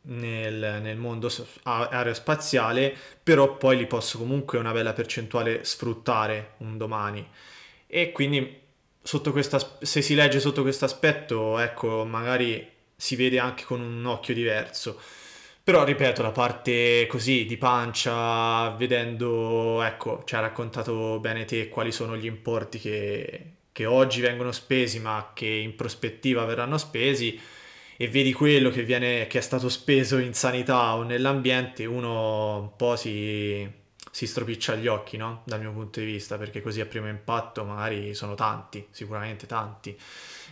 nel, 0.07 0.79
nel 0.81 0.97
mondo 0.97 1.31
aerospaziale, 1.63 2.95
però 3.21 3.57
poi 3.57 3.77
li 3.77 3.87
posso 3.87 4.17
comunque 4.17 4.57
una 4.57 4.71
bella 4.71 4.93
percentuale 4.93 5.63
sfruttare 5.63 6.53
un 6.57 6.77
domani. 6.77 7.27
E 7.87 8.11
quindi 8.11 8.61
sotto 9.01 9.31
questa, 9.31 9.59
se 9.81 10.01
si 10.01 10.15
legge 10.15 10.39
sotto 10.39 10.61
questo 10.61 10.85
aspetto, 10.85 11.57
ecco, 11.59 12.05
magari 12.05 12.75
si 12.95 13.15
vede 13.15 13.39
anche 13.39 13.63
con 13.63 13.81
un 13.81 14.05
occhio 14.05 14.33
diverso. 14.33 14.99
Però 15.63 15.83
ripeto, 15.83 16.21
la 16.21 16.31
parte 16.31 17.05
così 17.07 17.45
di 17.45 17.57
pancia, 17.57 18.69
vedendo, 18.77 19.81
ecco, 19.83 20.23
ci 20.25 20.35
ha 20.35 20.39
raccontato 20.39 21.19
bene 21.19 21.43
te 21.45 21.67
quali 21.67 21.91
sono 21.91 22.15
gli 22.15 22.25
importi 22.25 22.79
che, 22.79 23.51
che 23.73 23.85
oggi 23.85 24.21
vengono 24.21 24.53
spesi, 24.53 24.99
ma 24.99 25.31
che 25.33 25.45
in 25.45 25.75
prospettiva 25.75 26.45
verranno 26.45 26.77
spesi, 26.77 27.37
e 27.97 28.07
vedi 28.07 28.31
quello 28.33 28.69
che 28.69 28.83
viene, 28.83 29.27
che 29.27 29.39
è 29.39 29.41
stato 29.41 29.69
speso 29.69 30.17
in 30.17 30.33
sanità 30.33 30.95
o 30.95 31.03
nell'ambiente, 31.03 31.85
uno 31.85 32.57
un 32.59 32.75
po' 32.75 32.95
si, 32.95 33.67
si 34.11 34.27
stropiccia 34.27 34.75
gli 34.75 34.87
occhi, 34.87 35.17
no? 35.17 35.41
Dal 35.45 35.59
mio 35.59 35.71
punto 35.71 35.99
di 35.99 36.05
vista, 36.05 36.37
perché 36.37 36.61
così 36.61 36.79
a 36.79 36.85
primo 36.85 37.07
impatto 37.07 37.63
magari 37.63 38.13
sono 38.13 38.35
tanti, 38.35 38.87
sicuramente 38.91 39.47
tanti. 39.47 39.97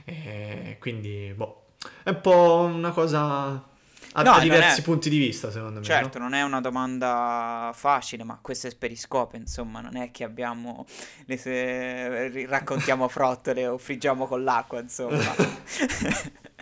E 0.05 0.77
quindi, 0.79 1.33
boh, 1.35 1.65
è 2.03 2.09
un 2.09 2.21
po' 2.21 2.69
una 2.73 2.91
cosa 2.91 3.73
ha 4.17 4.23
No, 4.23 4.39
diversi 4.39 4.79
è- 4.79 4.83
punti 4.83 5.09
di 5.09 5.17
vista, 5.17 5.51
secondo 5.51 5.79
me, 5.79 5.85
Certo, 5.85 6.17
no? 6.19 6.25
non 6.25 6.33
è 6.33 6.41
una 6.41 6.61
domanda 6.61 7.71
facile, 7.75 8.23
ma 8.23 8.39
questo 8.41 8.67
è 8.67 8.69
il 8.69 8.77
periscopio, 8.77 9.37
insomma, 9.37 9.81
non 9.81 9.97
è 9.97 10.09
che 10.11 10.23
abbiamo 10.23 10.85
le 11.25 11.37
se- 11.37 12.45
raccontiamo 12.47 13.07
frottole 13.09 13.67
o 13.67 13.77
friggiamo 13.77 14.25
con 14.25 14.43
l'acqua, 14.43 14.79
insomma. 14.79 15.19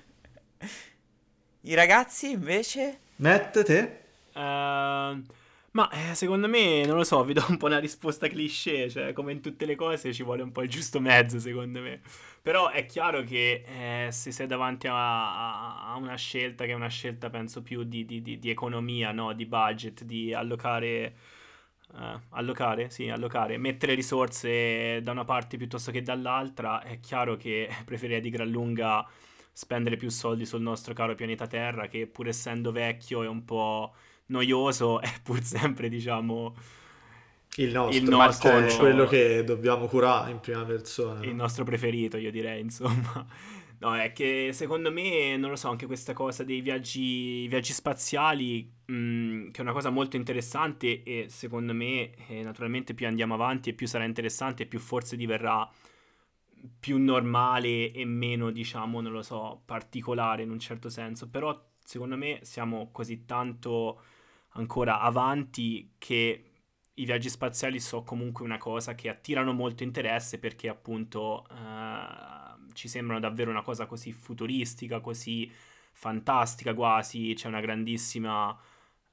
I 1.63 1.73
ragazzi 1.73 2.29
invece? 2.31 2.99
Matt, 3.17 3.57
te? 3.63 3.79
Ehm, 4.35 5.25
ma 5.71 5.89
eh, 5.89 6.15
secondo 6.15 6.47
me, 6.47 6.85
non 6.85 6.97
lo 6.97 7.03
so, 7.03 7.23
vi 7.23 7.33
do 7.33 7.43
un 7.49 7.57
po' 7.57 7.65
una 7.65 7.79
risposta 7.79 8.27
cliché, 8.27 8.89
cioè 8.89 9.11
come 9.13 9.31
in 9.31 9.41
tutte 9.41 9.65
le 9.65 9.75
cose 9.75 10.13
ci 10.13 10.21
vuole 10.23 10.43
un 10.43 10.51
po' 10.51 10.61
il 10.63 10.69
giusto 10.69 10.99
mezzo, 10.99 11.39
secondo 11.39 11.81
me. 11.81 12.01
Però 12.41 12.69
è 12.69 12.85
chiaro 12.85 13.23
che 13.23 14.05
eh, 14.07 14.11
se 14.11 14.31
sei 14.31 14.45
davanti 14.47 14.87
a, 14.87 14.93
a- 14.93 15.93
a 15.93 15.95
una 15.97 16.15
scelta, 16.15 16.65
che 16.65 16.71
è 16.71 16.75
una 16.75 16.89
scelta 16.89 17.29
penso 17.29 17.61
più 17.63 17.83
di, 17.83 18.05
di- 18.05 18.21
di- 18.21 18.37
di 18.39 18.49
economia, 18.49 19.11
no? 19.11 19.33
Di 19.33 19.45
budget, 19.45 20.03
di 20.03 20.33
allocare... 20.33 21.15
eh, 21.95 22.19
allocare, 22.29 22.89
sì, 22.89 23.09
allocare, 23.09 23.57
mettere 23.57 23.93
risorse 23.93 25.01
da 25.01 25.11
una 25.11 25.25
parte 25.25 25.57
piuttosto 25.57 25.91
che 25.91 26.01
dall'altra, 26.01 26.81
è 26.83 26.99
chiaro 26.99 27.35
che 27.37 27.69
preferirei 27.85 28.21
di 28.21 28.29
gran 28.29 28.49
lunga 28.49 29.05
spendere 29.53 29.95
più 29.97 30.09
soldi 30.09 30.45
sul 30.45 30.61
nostro 30.61 30.93
caro 30.93 31.15
pianeta 31.15 31.47
Terra, 31.47 31.87
che 31.87 32.07
pur 32.07 32.27
essendo 32.27 32.71
vecchio 32.71 33.23
è 33.23 33.27
un 33.27 33.45
po' 33.45 33.93
noioso, 34.27 34.99
è 35.01 35.09
pur 35.23 35.41
sempre, 35.43 35.89
diciamo, 35.89 36.55
Il 37.57 37.71
nostro, 37.71 37.97
Il 37.97 38.03
nostro- 38.09 38.67
cioè, 38.67 38.77
quello 38.79 39.05
che 39.05 39.43
dobbiamo 39.43 39.87
curare 39.87 40.31
in 40.31 40.39
prima 40.39 40.63
persona. 40.65 41.23
il 41.23 41.35
nostro 41.35 41.63
preferito, 41.63 42.17
io 42.17 42.31
direi, 42.31 42.61
insomma. 42.61 43.25
No, 43.79 43.95
è 43.95 44.13
che 44.13 44.51
secondo 44.53 44.91
me, 44.91 45.35
non 45.37 45.49
lo 45.49 45.55
so, 45.57 45.67
anche 45.69 45.85
questa 45.85 46.13
cosa 46.13 46.43
dei 46.43 46.61
viaggi, 46.61 47.47
viaggi 47.49 47.73
spaziali, 47.73 48.71
mh, 48.85 49.51
che 49.51 49.57
è 49.57 49.61
una 49.61 49.73
cosa 49.73 49.89
molto 49.89 50.15
interessante 50.15 51.03
e 51.03 51.25
secondo 51.27 51.73
me, 51.73 52.11
eh, 52.27 52.43
naturalmente, 52.43 52.93
più 52.93 53.05
andiamo 53.07 53.33
avanti 53.33 53.69
e 53.69 53.73
più 53.73 53.85
sarà 53.85 54.05
interessante 54.05 54.63
e 54.63 54.65
più 54.67 54.79
forse 54.79 55.17
diverrà 55.17 55.69
più 56.79 56.97
normale 56.97 57.91
e 57.91 58.05
meno, 58.05 58.51
diciamo, 58.51 59.01
non 59.01 59.11
lo 59.11 59.21
so, 59.21 59.61
particolare 59.65 60.43
in 60.43 60.49
un 60.51 60.59
certo 60.59 60.89
senso. 60.89 61.29
Però, 61.29 61.69
secondo 61.83 62.17
me, 62.17 62.39
siamo 62.43 62.89
così 62.91 63.25
tanto 63.25 64.01
ancora 64.55 64.99
avanti 64.99 65.93
che 65.97 66.45
i 66.95 67.05
viaggi 67.05 67.29
spaziali 67.29 67.79
sono 67.79 68.03
comunque 68.03 68.45
una 68.45 68.57
cosa 68.57 68.93
che 68.95 69.09
attirano 69.09 69.51
molto 69.51 69.83
interesse 69.83 70.37
perché 70.39 70.69
appunto 70.69 71.45
eh, 71.49 72.73
ci 72.73 72.87
sembrano 72.87 73.19
davvero 73.19 73.49
una 73.49 73.63
cosa 73.63 73.85
così 73.87 74.11
futuristica, 74.11 74.99
così 74.99 75.51
fantastica 75.93 76.73
quasi, 76.73 77.33
c'è 77.35 77.47
una 77.47 77.61
grandissima 77.61 78.55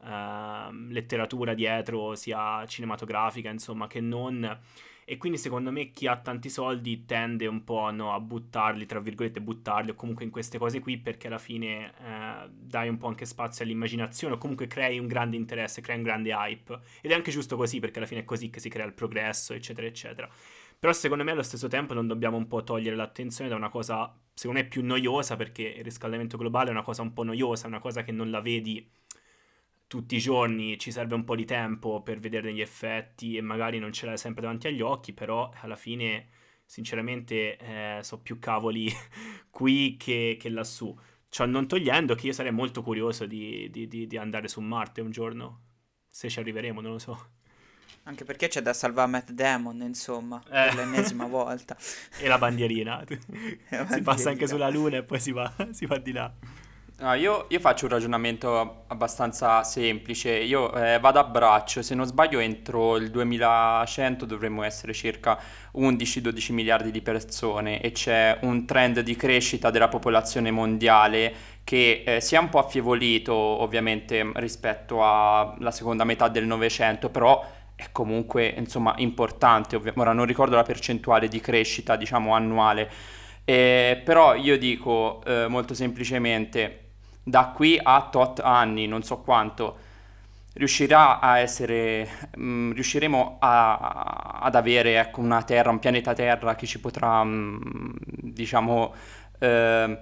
ehm, 0.03 0.91
letteratura 0.91 1.55
dietro, 1.55 2.15
sia 2.15 2.65
cinematografica 2.67 3.51
insomma 3.51 3.87
che 3.87 4.01
non. 4.01 4.59
E 5.11 5.17
quindi 5.17 5.39
secondo 5.39 5.73
me 5.73 5.91
chi 5.91 6.07
ha 6.07 6.17
tanti 6.21 6.49
soldi 6.49 7.05
tende 7.05 7.49
un 7.49 7.65
po' 7.65 7.91
no, 7.91 8.15
a 8.15 8.21
buttarli, 8.21 8.87
tra 8.87 9.01
virgolette, 9.01 9.41
buttarli 9.41 9.91
o 9.91 9.95
comunque 9.97 10.25
in 10.25 10.31
queste 10.31 10.57
cose 10.57 10.79
qui 10.79 10.99
perché 10.99 11.27
alla 11.27 11.39
fine 11.39 11.93
eh, 11.99 12.49
dai 12.49 12.89
un 12.89 12.97
po' 12.97 13.09
anche 13.09 13.25
spazio 13.25 13.65
all'immaginazione 13.65 14.35
o 14.35 14.39
comunque 14.39 14.69
crei 14.69 15.01
un 15.01 15.09
grande 15.09 15.35
interesse, 15.35 15.81
crei 15.81 15.97
un 15.97 16.05
grande 16.05 16.31
hype. 16.31 16.79
Ed 17.01 17.11
è 17.11 17.15
anche 17.15 17.33
giusto 17.33 17.57
così 17.57 17.81
perché 17.81 17.99
alla 17.99 18.07
fine 18.07 18.21
è 18.21 18.25
così 18.25 18.51
che 18.51 18.61
si 18.61 18.69
crea 18.69 18.87
il 18.87 18.93
progresso, 18.93 19.53
eccetera, 19.53 19.85
eccetera. 19.85 20.31
Però 20.79 20.93
secondo 20.93 21.25
me 21.25 21.33
allo 21.33 21.43
stesso 21.43 21.67
tempo 21.67 21.93
non 21.93 22.07
dobbiamo 22.07 22.37
un 22.37 22.47
po' 22.47 22.63
togliere 22.63 22.95
l'attenzione 22.95 23.51
da 23.51 23.57
una 23.57 23.69
cosa, 23.69 24.17
secondo 24.33 24.61
me, 24.61 24.69
più 24.69 24.85
noiosa 24.85 25.35
perché 25.35 25.63
il 25.63 25.83
riscaldamento 25.83 26.37
globale 26.37 26.69
è 26.69 26.73
una 26.73 26.83
cosa 26.83 27.03
un 27.03 27.13
po' 27.13 27.25
noiosa, 27.25 27.67
una 27.67 27.81
cosa 27.81 28.05
che 28.05 28.13
non 28.13 28.31
la 28.31 28.41
vedi 28.41 28.89
tutti 29.91 30.15
i 30.15 30.21
giorni 30.21 30.79
ci 30.79 30.93
serve 30.93 31.17
un 31.17 31.25
po' 31.25 31.35
di 31.35 31.45
tempo 31.45 32.01
per 32.01 32.21
vedere 32.21 32.53
gli 32.55 32.61
effetti 32.61 33.37
e 33.37 33.41
magari 33.41 33.81
non 33.81 33.93
ce 33.93 34.07
l'hai 34.07 34.17
sempre 34.17 34.43
davanti 34.43 34.69
agli 34.69 34.83
occhi, 34.83 35.13
però 35.13 35.51
alla 35.63 35.75
fine, 35.75 36.29
sinceramente, 36.65 37.57
eh, 37.59 37.99
so 38.03 38.21
più 38.21 38.39
cavoli 38.39 38.89
qui 39.51 39.97
che, 39.99 40.37
che 40.39 40.49
lassù. 40.49 40.97
Ciò 41.29 41.45
non 41.45 41.67
togliendo 41.67 42.15
che 42.15 42.29
io 42.29 42.33
sarei 42.33 42.53
molto 42.53 42.83
curioso 42.83 43.27
di, 43.27 43.69
di- 43.71 43.89
di- 43.89 44.07
di 44.07 44.17
andare 44.17 44.47
su 44.47 44.61
Marte 44.61 45.01
un 45.01 45.11
giorno, 45.11 45.61
se 46.09 46.29
ci 46.29 46.39
arriveremo, 46.39 46.81
non 46.81 46.93
lo 46.93 46.99
so. 47.01 47.31
Anche 48.05 48.25
perché 48.25 48.47
c'è 48.47 48.63
da 48.63 48.73
salvare 48.73 49.11
Matt 49.11 49.31
Damon, 49.33 49.81
insomma, 49.83 50.41
Eh. 50.47 50.51
per 50.51 50.75
l'ennesima 50.77 51.27
volta. 51.27 51.77
E 52.21 52.29
la 52.29 52.39
bandierina. 52.39 53.03
si 53.09 53.19
bandierina. 53.19 54.03
passa 54.05 54.31
anche 54.31 54.47
sulla 54.47 54.71
Luna 54.71 54.99
e 54.99 55.03
poi 55.03 55.19
si 55.19 55.33
va, 55.33 55.53
si 55.73 55.85
va 55.87 55.99
di 55.99 56.13
là. 56.13 56.33
No, 57.01 57.15
io, 57.15 57.47
io 57.49 57.61
faccio 57.61 57.87
un 57.87 57.93
ragionamento 57.93 58.85
abbastanza 58.89 59.65
semplice. 59.65 60.33
Io 60.37 60.71
eh, 60.75 60.99
vado 60.99 61.19
a 61.19 61.25
braccio, 61.25 61.81
se 61.81 61.95
non 61.95 62.05
sbaglio, 62.05 62.39
entro 62.41 62.97
il 62.99 63.11
2100 63.11 64.27
dovremmo 64.27 64.63
essere 64.65 64.93
circa 64.93 65.39
11-12 65.77 66.53
miliardi 66.53 66.91
di 66.91 67.01
persone 67.01 67.81
e 67.81 67.93
c'è 67.93 68.41
un 68.43 68.67
trend 68.67 69.01
di 69.01 69.17
crescita 69.17 69.71
della 69.71 69.89
popolazione 69.89 70.51
mondiale 70.51 71.33
che 71.65 72.03
eh, 72.05 72.21
si 72.21 72.35
è 72.35 72.39
un 72.39 72.51
po' 72.51 72.59
affievolito 72.59 73.33
ovviamente 73.35 74.31
rispetto 74.35 75.03
alla 75.03 75.71
seconda 75.71 76.05
metà 76.05 76.29
del 76.29 76.45
Novecento, 76.45 77.09
però 77.09 77.43
è 77.77 77.87
comunque 77.93 78.47
insomma 78.59 78.93
importante. 78.99 79.75
ovvia- 79.77 79.95
Ora 79.97 80.13
non 80.13 80.27
ricordo 80.27 80.55
la 80.55 80.65
percentuale 80.65 81.29
di 81.29 81.41
crescita, 81.41 81.97
diciamo, 81.97 82.35
annuale. 82.35 82.91
Eh, 83.45 84.01
però 84.05 84.35
io 84.35 84.59
dico 84.59 85.23
eh, 85.25 85.47
molto 85.49 85.75
semplicemente, 85.75 86.90
da 87.23 87.49
qui 87.55 87.79
a 87.83 88.09
tot 88.11 88.41
anni, 88.41 88.87
non 88.87 89.03
so 89.03 89.19
quanto, 89.21 89.79
riuscirà 90.55 91.21
a 91.21 91.39
essere, 91.39 92.09
mm, 92.39 92.73
riusciremo 92.73 93.37
a- 93.41 94.39
ad 94.43 94.55
avere 94.55 94.99
ecco, 94.99 95.21
una 95.21 95.43
Terra, 95.43 95.71
un 95.71 95.79
pianeta 95.79 96.13
Terra 96.13 96.55
che 96.57 96.67
ci 96.67 96.81
potrà, 96.81 97.23
mm, 97.25 97.59
diciamo, 98.23 98.95
eh, 99.39 99.99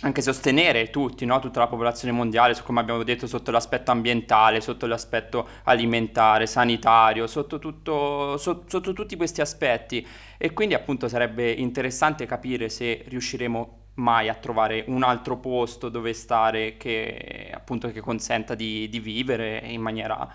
anche 0.00 0.22
sostenere 0.22 0.90
tutti, 0.90 1.24
no? 1.26 1.40
Tutta 1.40 1.58
la 1.58 1.66
popolazione 1.66 2.14
mondiale, 2.14 2.56
come 2.62 2.78
abbiamo 2.80 3.02
detto, 3.02 3.26
sotto 3.26 3.50
l'aspetto 3.50 3.90
ambientale, 3.90 4.60
sotto 4.60 4.86
l'aspetto 4.86 5.48
alimentare, 5.64 6.46
sanitario, 6.46 7.26
sotto 7.26 7.58
tutto, 7.58 8.36
so- 8.38 8.62
sotto 8.68 8.92
tutti 8.92 9.16
questi 9.16 9.40
aspetti. 9.40 10.06
E 10.38 10.52
quindi 10.52 10.74
appunto 10.74 11.08
sarebbe 11.08 11.50
interessante 11.50 12.26
capire 12.26 12.68
se 12.68 13.04
riusciremo 13.08 13.77
mai 13.98 14.28
a 14.28 14.34
trovare 14.34 14.84
un 14.88 15.02
altro 15.02 15.36
posto 15.36 15.88
dove 15.88 16.12
stare 16.12 16.76
che 16.76 17.50
appunto 17.52 17.90
che 17.90 18.00
consenta 18.00 18.54
di, 18.54 18.88
di 18.88 19.00
vivere 19.00 19.60
in 19.64 19.80
maniera 19.80 20.28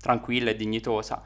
tranquilla 0.00 0.50
e 0.50 0.56
dignitosa. 0.56 1.22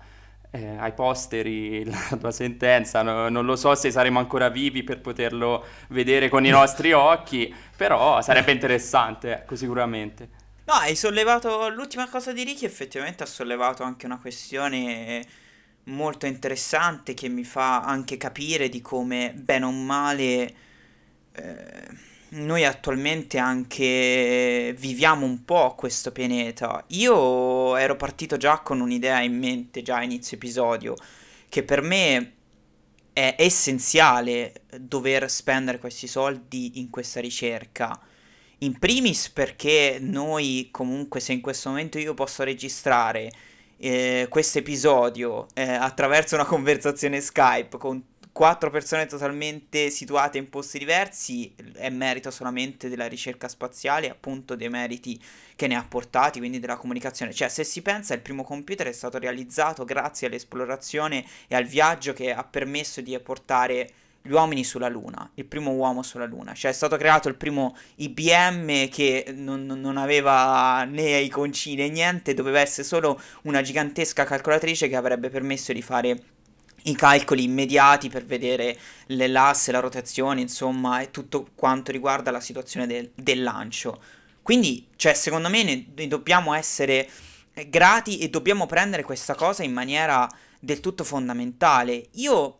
Eh, 0.50 0.76
ai 0.76 0.92
posteri 0.92 1.82
la 1.90 2.16
tua 2.18 2.30
sentenza, 2.30 3.02
no- 3.02 3.28
non 3.28 3.44
lo 3.44 3.56
so 3.56 3.74
se 3.74 3.90
saremo 3.90 4.20
ancora 4.20 4.48
vivi 4.50 4.84
per 4.84 5.00
poterlo 5.00 5.64
vedere 5.88 6.28
con 6.28 6.44
i 6.46 6.50
nostri 6.50 6.92
occhi, 6.92 7.52
però 7.76 8.20
sarebbe 8.22 8.52
interessante, 8.52 9.32
ecco, 9.32 9.56
sicuramente. 9.56 10.42
No, 10.66 10.74
hai 10.74 10.94
sollevato 10.96 11.68
l'ultima 11.68 12.08
cosa 12.08 12.32
di 12.32 12.44
Ricky, 12.44 12.64
effettivamente 12.64 13.22
ha 13.22 13.26
sollevato 13.26 13.82
anche 13.82 14.06
una 14.06 14.18
questione 14.18 15.26
molto 15.84 16.26
interessante 16.26 17.12
che 17.14 17.28
mi 17.28 17.44
fa 17.44 17.82
anche 17.82 18.16
capire 18.16 18.68
di 18.68 18.80
come, 18.80 19.32
bene 19.34 19.64
o 19.66 19.70
male, 19.70 20.54
eh, 21.34 22.12
noi 22.30 22.64
attualmente 22.64 23.38
anche 23.38 24.74
viviamo 24.76 25.24
un 25.24 25.44
po' 25.44 25.74
questo 25.76 26.10
pianeta. 26.12 26.84
Io 26.88 27.76
ero 27.76 27.96
partito 27.96 28.36
già 28.36 28.58
con 28.58 28.80
un'idea 28.80 29.20
in 29.20 29.38
mente, 29.38 29.82
già 29.82 29.96
a 29.96 30.02
inizio 30.02 30.36
episodio, 30.36 30.94
che 31.48 31.62
per 31.62 31.82
me 31.82 32.32
è 33.12 33.36
essenziale 33.38 34.62
dover 34.80 35.30
spendere 35.30 35.78
questi 35.78 36.08
soldi 36.08 36.80
in 36.80 36.90
questa 36.90 37.20
ricerca. 37.20 37.98
In 38.58 38.78
primis 38.78 39.30
perché 39.30 39.98
noi 40.00 40.68
comunque 40.72 41.20
se 41.20 41.32
in 41.32 41.40
questo 41.40 41.68
momento 41.68 41.98
io 41.98 42.14
posso 42.14 42.42
registrare 42.42 43.30
eh, 43.76 44.26
questo 44.28 44.58
episodio 44.58 45.46
eh, 45.54 45.62
attraverso 45.62 46.34
una 46.34 46.44
conversazione 46.44 47.20
Skype 47.20 47.76
con 47.76 48.02
quattro 48.34 48.68
persone 48.68 49.06
totalmente 49.06 49.90
situate 49.90 50.38
in 50.38 50.50
posti 50.50 50.80
diversi 50.80 51.54
è 51.74 51.88
merito 51.88 52.32
solamente 52.32 52.88
della 52.88 53.06
ricerca 53.06 53.46
spaziale 53.46 54.10
appunto 54.10 54.56
dei 54.56 54.68
meriti 54.68 55.22
che 55.54 55.68
ne 55.68 55.76
ha 55.76 55.86
portati, 55.88 56.40
quindi 56.40 56.58
della 56.58 56.74
comunicazione. 56.74 57.32
Cioè, 57.32 57.48
se 57.48 57.62
si 57.62 57.80
pensa, 57.80 58.12
il 58.12 58.22
primo 58.22 58.42
computer 58.42 58.88
è 58.88 58.92
stato 58.92 59.18
realizzato 59.18 59.84
grazie 59.84 60.26
all'esplorazione 60.26 61.24
e 61.46 61.54
al 61.54 61.64
viaggio 61.64 62.12
che 62.12 62.32
ha 62.32 62.42
permesso 62.42 63.00
di 63.00 63.16
portare 63.20 63.88
gli 64.20 64.32
uomini 64.32 64.64
sulla 64.64 64.88
Luna, 64.88 65.30
il 65.34 65.44
primo 65.44 65.70
uomo 65.70 66.02
sulla 66.02 66.24
Luna. 66.24 66.54
Cioè 66.54 66.72
è 66.72 66.74
stato 66.74 66.96
creato 66.96 67.28
il 67.28 67.36
primo 67.36 67.76
IBM 67.96 68.88
che 68.88 69.32
non, 69.32 69.64
non 69.64 69.96
aveva 69.96 70.82
né 70.82 71.20
iconcine 71.20 71.84
né 71.84 71.92
niente, 71.92 72.34
doveva 72.34 72.58
essere 72.58 72.82
solo 72.82 73.20
una 73.42 73.62
gigantesca 73.62 74.24
calcolatrice 74.24 74.88
che 74.88 74.96
avrebbe 74.96 75.28
permesso 75.30 75.72
di 75.72 75.82
fare 75.82 76.33
i 76.84 76.94
calcoli 76.94 77.44
immediati 77.44 78.08
per 78.08 78.24
vedere 78.24 78.78
l'asse, 79.06 79.72
la 79.72 79.80
rotazione, 79.80 80.40
insomma, 80.40 81.00
e 81.00 81.10
tutto 81.10 81.48
quanto 81.54 81.92
riguarda 81.92 82.30
la 82.30 82.40
situazione 82.40 82.86
del, 82.86 83.10
del 83.14 83.42
lancio. 83.42 84.02
Quindi, 84.42 84.88
cioè, 84.96 85.14
secondo 85.14 85.48
me 85.48 85.62
ne, 85.62 85.86
ne 85.94 86.08
dobbiamo 86.08 86.54
essere 86.54 87.08
grati 87.68 88.18
e 88.18 88.28
dobbiamo 88.28 88.66
prendere 88.66 89.04
questa 89.04 89.34
cosa 89.34 89.62
in 89.62 89.72
maniera 89.72 90.28
del 90.58 90.80
tutto 90.80 91.04
fondamentale. 91.04 92.08
Io 92.12 92.58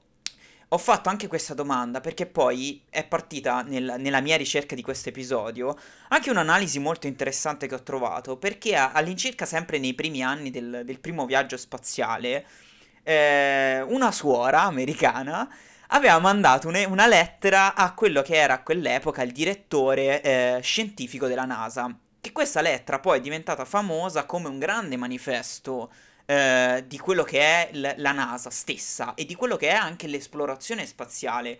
ho 0.69 0.79
fatto 0.79 1.09
anche 1.09 1.27
questa 1.27 1.55
domanda 1.55 2.01
perché 2.01 2.27
poi 2.27 2.83
è 2.91 3.05
partita 3.05 3.63
nel, 3.63 3.97
nella 3.99 4.21
mia 4.21 4.37
ricerca 4.37 4.75
di 4.75 4.83
questo 4.83 5.11
episodio 5.11 5.79
anche 6.09 6.31
un'analisi 6.31 6.81
molto 6.81 7.07
interessante 7.07 7.69
che 7.69 7.77
ho 7.77 7.83
trovato 7.83 8.37
perché 8.39 8.75
all'incirca 8.75 9.47
sempre 9.47 9.79
nei 9.79 9.95
primi 9.95 10.25
anni 10.25 10.51
del, 10.51 10.83
del 10.85 10.99
primo 10.99 11.27
viaggio 11.27 11.57
spaziale 11.57 12.45
eh, 13.05 13.83
una 13.87 14.11
suora 14.11 14.63
americana 14.63 15.49
aveva 15.89 16.19
mandato 16.19 16.69
une, 16.69 16.85
una 16.85 17.07
lettera 17.07 17.75
a 17.75 17.95
quello 17.95 18.23
che 18.23 18.35
era 18.35 18.55
a 18.55 18.63
quell'epoca 18.63 19.23
il 19.23 19.33
direttore 19.33 20.21
eh, 20.23 20.59
scientifico 20.63 21.27
della 21.29 21.45
NASA 21.45 21.97
che 22.21 22.33
questa 22.33 22.63
lettera 22.63 22.99
poi 23.01 23.19
è 23.19 23.21
diventata 23.21 23.65
famosa 23.65 24.25
come 24.25 24.49
un 24.49 24.59
grande 24.59 24.97
manifesto 24.97 25.91
eh, 26.27 26.85
di 26.87 26.99
quello 26.99 27.23
che 27.23 27.39
è 27.41 27.71
l- 27.73 27.95
la 27.97 28.13
NASA 28.13 28.51
stessa 28.51 29.15
e 29.15 29.27
di 29.27 29.35
quello 29.35 29.57
che 29.57 29.69
è 29.69 29.75
anche 29.75 30.07
l'esplorazione 30.07 30.87
spaziale. 30.87 31.59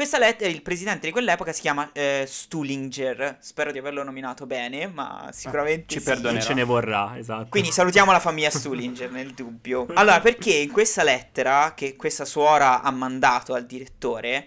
Questa 0.00 0.16
lettera, 0.16 0.48
il 0.48 0.62
presidente 0.62 1.04
di 1.08 1.12
quell'epoca 1.12 1.52
si 1.52 1.60
chiama 1.60 1.90
eh, 1.92 2.24
Stuhlinger, 2.26 3.36
spero 3.38 3.70
di 3.70 3.76
averlo 3.76 4.02
nominato 4.02 4.46
bene, 4.46 4.86
ma 4.86 5.28
sicuramente 5.30 5.92
ci 5.92 5.98
sì. 5.98 6.04
perdonerà. 6.06 6.42
Ce 6.42 6.54
ne 6.54 6.64
vorrà, 6.64 7.18
esatto. 7.18 7.48
Quindi 7.50 7.70
salutiamo 7.70 8.10
la 8.10 8.18
famiglia 8.18 8.48
Stuhlinger 8.48 9.10
nel 9.10 9.34
dubbio. 9.34 9.86
Allora, 9.92 10.18
perché 10.20 10.54
in 10.54 10.70
questa 10.70 11.02
lettera 11.02 11.74
che 11.74 11.96
questa 11.96 12.24
suora 12.24 12.80
ha 12.80 12.90
mandato 12.90 13.52
al 13.52 13.66
direttore, 13.66 14.46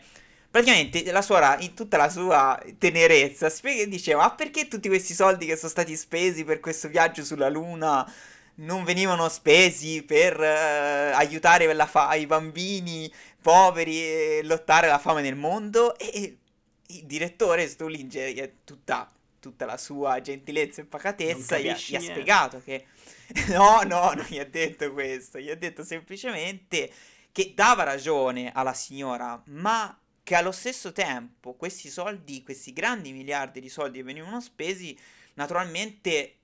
praticamente 0.49 1.11
la 1.11 1.21
suora 1.21 1.55
in 1.59 1.75
tutta 1.75 1.97
la 1.97 2.09
sua 2.09 2.59
tenerezza 2.79 3.47
spiega, 3.47 3.85
diceva, 3.85 4.23
ma 4.23 4.31
perché 4.31 4.67
tutti 4.67 4.87
questi 4.87 5.13
soldi 5.13 5.45
che 5.45 5.55
sono 5.55 5.69
stati 5.69 5.95
spesi 5.95 6.43
per 6.43 6.59
questo 6.61 6.87
viaggio 6.87 7.23
sulla 7.23 7.49
Luna 7.49 8.11
non 8.55 8.83
venivano 8.83 9.29
spesi 9.29 10.03
per 10.03 10.39
eh, 10.39 11.11
aiutare 11.11 11.73
fa- 11.85 12.13
i 12.13 12.25
bambini 12.25 13.11
poveri 13.43 14.01
e 14.01 14.41
lottare 14.43 14.87
la 14.87 14.97
fame 14.97 15.21
nel 15.21 15.35
mondo 15.35 15.95
e 15.97 16.37
il 16.87 17.03
direttore 17.05 17.67
Stuhlinger 17.67 18.51
tutta, 18.63 19.11
tutta 19.39 19.65
la 19.65 19.77
sua 19.77 20.21
gentilezza 20.21 20.81
e 20.81 20.85
pacatezza 20.85 21.59
gli 21.59 21.67
ha, 21.67 21.75
gli 21.75 21.95
ha 21.95 21.99
spiegato 21.99 22.61
che 22.63 22.85
no, 23.49 23.81
no, 23.83 24.13
non 24.13 24.25
gli 24.27 24.39
ha 24.39 24.45
detto 24.45 24.91
questo, 24.93 25.39
gli 25.39 25.49
ha 25.49 25.55
detto 25.55 25.83
semplicemente 25.83 26.91
che 27.31 27.53
dava 27.55 27.83
ragione 27.83 28.51
alla 28.53 28.73
signora, 28.73 29.41
ma 29.47 29.99
che 30.23 30.35
allo 30.35 30.51
stesso 30.51 30.91
tempo 30.93 31.55
questi 31.55 31.89
soldi, 31.89 32.43
questi 32.43 32.71
grandi 32.71 33.11
miliardi 33.11 33.59
di 33.59 33.69
soldi 33.69 33.97
che 33.97 34.03
venivano 34.03 34.39
spesi, 34.39 34.97
naturalmente 35.33 36.37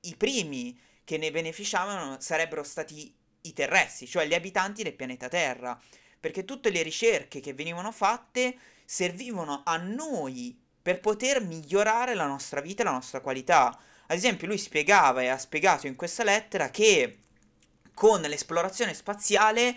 i 0.00 0.14
primi 0.16 0.78
che 1.02 1.18
ne 1.18 1.30
beneficiavano 1.30 2.18
sarebbero 2.20 2.62
stati 2.62 3.12
i 3.42 3.52
terrestri, 3.52 4.06
cioè 4.06 4.26
gli 4.26 4.34
abitanti 4.34 4.82
del 4.82 4.94
pianeta 4.94 5.28
Terra, 5.28 5.78
perché 6.24 6.46
tutte 6.46 6.70
le 6.70 6.80
ricerche 6.80 7.40
che 7.40 7.52
venivano 7.52 7.92
fatte 7.92 8.56
servivano 8.86 9.60
a 9.62 9.76
noi 9.76 10.58
per 10.80 10.98
poter 10.98 11.42
migliorare 11.42 12.14
la 12.14 12.24
nostra 12.24 12.62
vita 12.62 12.80
e 12.80 12.86
la 12.86 12.92
nostra 12.92 13.20
qualità. 13.20 13.66
Ad 14.06 14.16
esempio, 14.16 14.46
lui 14.46 14.56
spiegava 14.56 15.20
e 15.20 15.28
ha 15.28 15.36
spiegato 15.36 15.86
in 15.86 15.96
questa 15.96 16.24
lettera 16.24 16.70
che 16.70 17.18
con 17.92 18.22
l'esplorazione 18.22 18.94
spaziale 18.94 19.76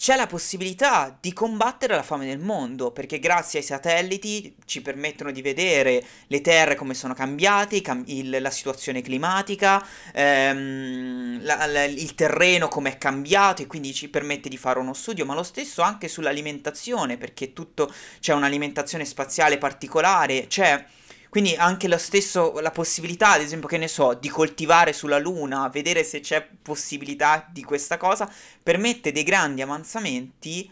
c'è 0.00 0.16
la 0.16 0.26
possibilità 0.26 1.14
di 1.20 1.34
combattere 1.34 1.94
la 1.94 2.02
fame 2.02 2.24
nel 2.24 2.38
mondo, 2.38 2.90
perché 2.90 3.18
grazie 3.18 3.58
ai 3.58 3.64
satelliti 3.66 4.56
ci 4.64 4.80
permettono 4.80 5.30
di 5.30 5.42
vedere 5.42 6.02
le 6.28 6.40
terre 6.40 6.74
come 6.74 6.94
sono 6.94 7.12
cambiate, 7.12 7.82
cam- 7.82 8.04
il, 8.06 8.38
la 8.40 8.48
situazione 8.48 9.02
climatica, 9.02 9.86
ehm, 10.14 11.44
la, 11.44 11.66
la, 11.66 11.84
il 11.84 12.14
terreno 12.14 12.68
come 12.68 12.92
è 12.92 12.96
cambiato 12.96 13.60
e 13.60 13.66
quindi 13.66 13.92
ci 13.92 14.08
permette 14.08 14.48
di 14.48 14.56
fare 14.56 14.78
uno 14.78 14.94
studio, 14.94 15.26
ma 15.26 15.34
lo 15.34 15.42
stesso 15.42 15.82
anche 15.82 16.08
sull'alimentazione, 16.08 17.18
perché 17.18 17.52
tutto 17.52 17.92
c'è 18.20 18.32
un'alimentazione 18.32 19.04
spaziale 19.04 19.58
particolare, 19.58 20.46
c'è 20.46 20.82
quindi 21.30 21.54
anche 21.54 21.88
lo 21.88 21.96
stesso, 21.98 22.60
la 22.60 22.72
possibilità, 22.72 23.30
ad 23.32 23.40
esempio, 23.40 23.68
che 23.68 23.78
ne 23.78 23.88
so, 23.88 24.14
di 24.14 24.28
coltivare 24.28 24.92
sulla 24.92 25.18
Luna, 25.18 25.68
vedere 25.68 26.04
se 26.04 26.20
c'è 26.20 26.46
possibilità 26.62 27.46
di 27.50 27.62
questa 27.64 27.96
cosa, 27.96 28.30
permette 28.62 29.12
dei 29.12 29.22
grandi 29.22 29.62
avanzamenti 29.62 30.70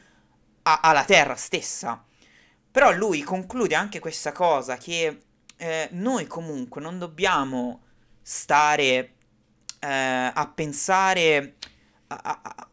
a- 0.64 0.80
alla 0.82 1.04
Terra 1.04 1.36
stessa. 1.36 2.02
Però 2.70 2.92
lui 2.92 3.22
conclude 3.22 3.74
anche 3.74 3.98
questa 4.00 4.32
cosa 4.32 4.76
che 4.76 5.20
eh, 5.60 5.88
noi 5.92 6.26
comunque 6.26 6.80
non 6.80 6.98
dobbiamo 6.98 7.82
stare 8.22 9.14
eh, 9.80 10.32
a 10.34 10.52
pensare 10.54 11.54
a- 12.08 12.40
a- 12.42 12.68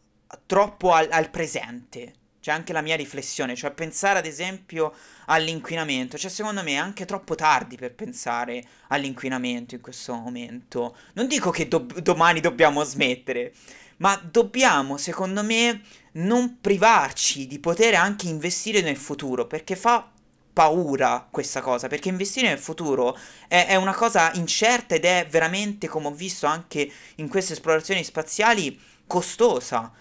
troppo 0.45 0.91
al, 0.93 1.07
al 1.11 1.29
presente. 1.29 2.13
C'è 2.45 2.51
anche 2.51 2.73
la 2.73 2.81
mia 2.81 2.95
riflessione, 2.95 3.55
cioè 3.55 3.71
pensare 3.71 4.19
ad 4.19 4.27
esempio 4.27 4.93
all'inquinamento. 5.25 6.15
Cioè, 6.15 6.29
secondo 6.29 6.61
me 6.61 6.73
è 6.73 6.75
anche 6.75 7.05
troppo 7.05 7.33
tardi 7.33 7.75
per 7.75 7.95
pensare 7.95 8.63
all'inquinamento 8.89 9.73
in 9.73 9.81
questo 9.81 10.13
momento. 10.13 10.95
Non 11.13 11.25
dico 11.25 11.49
che 11.49 11.67
do- 11.67 11.87
domani 12.03 12.41
dobbiamo 12.41 12.83
smettere, 12.83 13.51
ma 13.97 14.15
dobbiamo, 14.29 14.97
secondo 14.97 15.43
me, 15.43 15.81
non 16.11 16.59
privarci 16.61 17.47
di 17.47 17.57
poter 17.57 17.95
anche 17.95 18.27
investire 18.27 18.81
nel 18.81 18.97
futuro, 18.97 19.47
perché 19.47 19.75
fa 19.75 20.07
paura 20.53 21.27
questa 21.31 21.61
cosa, 21.61 21.87
perché 21.87 22.09
investire 22.09 22.49
nel 22.49 22.59
futuro 22.59 23.17
è, 23.47 23.65
è 23.69 23.75
una 23.75 23.95
cosa 23.95 24.31
incerta 24.35 24.93
ed 24.93 25.05
è 25.05 25.25
veramente, 25.27 25.87
come 25.87 26.09
ho 26.09 26.13
visto 26.13 26.45
anche 26.45 26.91
in 27.15 27.27
queste 27.27 27.53
esplorazioni 27.53 28.03
spaziali, 28.03 28.79
costosa. 29.07 29.91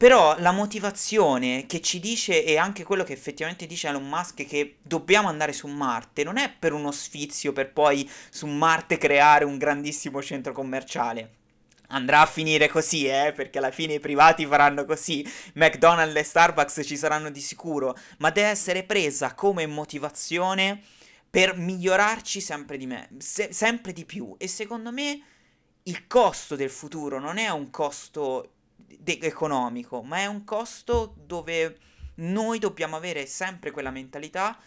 Però 0.00 0.34
la 0.38 0.50
motivazione 0.50 1.66
che 1.66 1.82
ci 1.82 2.00
dice 2.00 2.42
e 2.42 2.56
anche 2.56 2.84
quello 2.84 3.04
che 3.04 3.12
effettivamente 3.12 3.66
dice 3.66 3.88
Elon 3.88 4.08
Musk 4.08 4.46
che 4.46 4.76
dobbiamo 4.80 5.28
andare 5.28 5.52
su 5.52 5.66
Marte 5.66 6.24
non 6.24 6.38
è 6.38 6.50
per 6.58 6.72
uno 6.72 6.90
sfizio 6.90 7.52
per 7.52 7.70
poi 7.70 8.10
su 8.30 8.46
Marte 8.46 8.96
creare 8.96 9.44
un 9.44 9.58
grandissimo 9.58 10.22
centro 10.22 10.54
commerciale. 10.54 11.34
Andrà 11.88 12.22
a 12.22 12.26
finire 12.26 12.70
così, 12.70 13.08
eh, 13.08 13.34
perché 13.36 13.58
alla 13.58 13.70
fine 13.70 13.92
i 13.92 14.00
privati 14.00 14.46
faranno 14.46 14.86
così. 14.86 15.22
McDonald's 15.56 16.16
e 16.16 16.22
Starbucks 16.22 16.80
ci 16.82 16.96
saranno 16.96 17.28
di 17.28 17.40
sicuro, 17.42 17.94
ma 18.20 18.30
deve 18.30 18.48
essere 18.48 18.84
presa 18.84 19.34
come 19.34 19.66
motivazione 19.66 20.80
per 21.28 21.58
migliorarci 21.58 22.40
sempre 22.40 22.78
di 22.78 22.86
me, 22.86 23.10
se- 23.18 23.52
sempre 23.52 23.92
di 23.92 24.06
più. 24.06 24.34
E 24.38 24.48
secondo 24.48 24.92
me 24.92 25.20
il 25.82 26.06
costo 26.06 26.56
del 26.56 26.70
futuro 26.70 27.20
non 27.20 27.36
è 27.36 27.50
un 27.50 27.68
costo 27.68 28.52
de- 28.98 29.18
economico, 29.22 30.02
ma 30.02 30.18
è 30.18 30.26
un 30.26 30.44
costo 30.44 31.14
dove 31.16 31.78
noi 32.16 32.58
dobbiamo 32.58 32.96
avere 32.96 33.26
sempre 33.26 33.70
quella 33.70 33.90
mentalità 33.90 34.58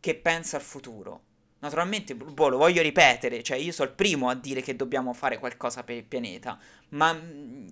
che 0.00 0.14
pensa 0.14 0.56
al 0.56 0.62
futuro. 0.62 1.22
Naturalmente, 1.58 2.14
boh, 2.14 2.48
lo 2.48 2.58
voglio 2.58 2.82
ripetere, 2.82 3.42
cioè 3.42 3.56
io 3.56 3.72
sono 3.72 3.88
il 3.88 3.94
primo 3.94 4.28
a 4.28 4.34
dire 4.34 4.60
che 4.60 4.76
dobbiamo 4.76 5.12
fare 5.12 5.38
qualcosa 5.38 5.82
per 5.82 5.96
il 5.96 6.04
pianeta, 6.04 6.58
ma, 6.90 7.18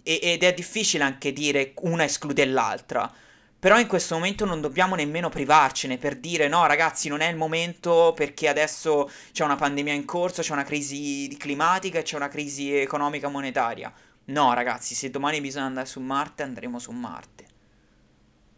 ed 0.03 0.43
è 0.43 0.55
difficile 0.55 1.05
anche 1.05 1.33
dire 1.33 1.75
una 1.83 2.05
esclude 2.05 2.45
l'altra. 2.47 3.12
Però 3.59 3.79
in 3.79 3.87
questo 3.87 4.14
momento 4.14 4.45
non 4.45 4.61
dobbiamo 4.61 4.95
nemmeno 4.95 5.31
privarcene 5.31 5.97
per 5.97 6.17
dire 6.17 6.49
no 6.49 6.67
ragazzi 6.67 7.09
non 7.09 7.23
è 7.23 7.31
il 7.31 7.37
momento 7.37 8.12
perché 8.14 8.47
adesso 8.47 9.11
c'è 9.33 9.43
una 9.43 9.57
pandemia 9.57 9.95
in 9.95 10.05
corso, 10.05 10.43
c'è 10.43 10.53
una 10.53 10.64
crisi 10.64 11.35
climatica 11.38 11.99
e 11.99 12.03
c'è 12.03 12.17
una 12.17 12.29
crisi 12.29 12.75
economica 12.77 13.29
monetaria. 13.29 13.90
No, 14.27 14.53
ragazzi, 14.55 14.95
se 14.95 15.11
domani 15.11 15.41
bisogna 15.41 15.65
andare 15.67 15.87
su 15.87 16.01
Marte, 16.01 16.43
andremo 16.43 16.79
su 16.79 16.91
Marte. 16.93 17.47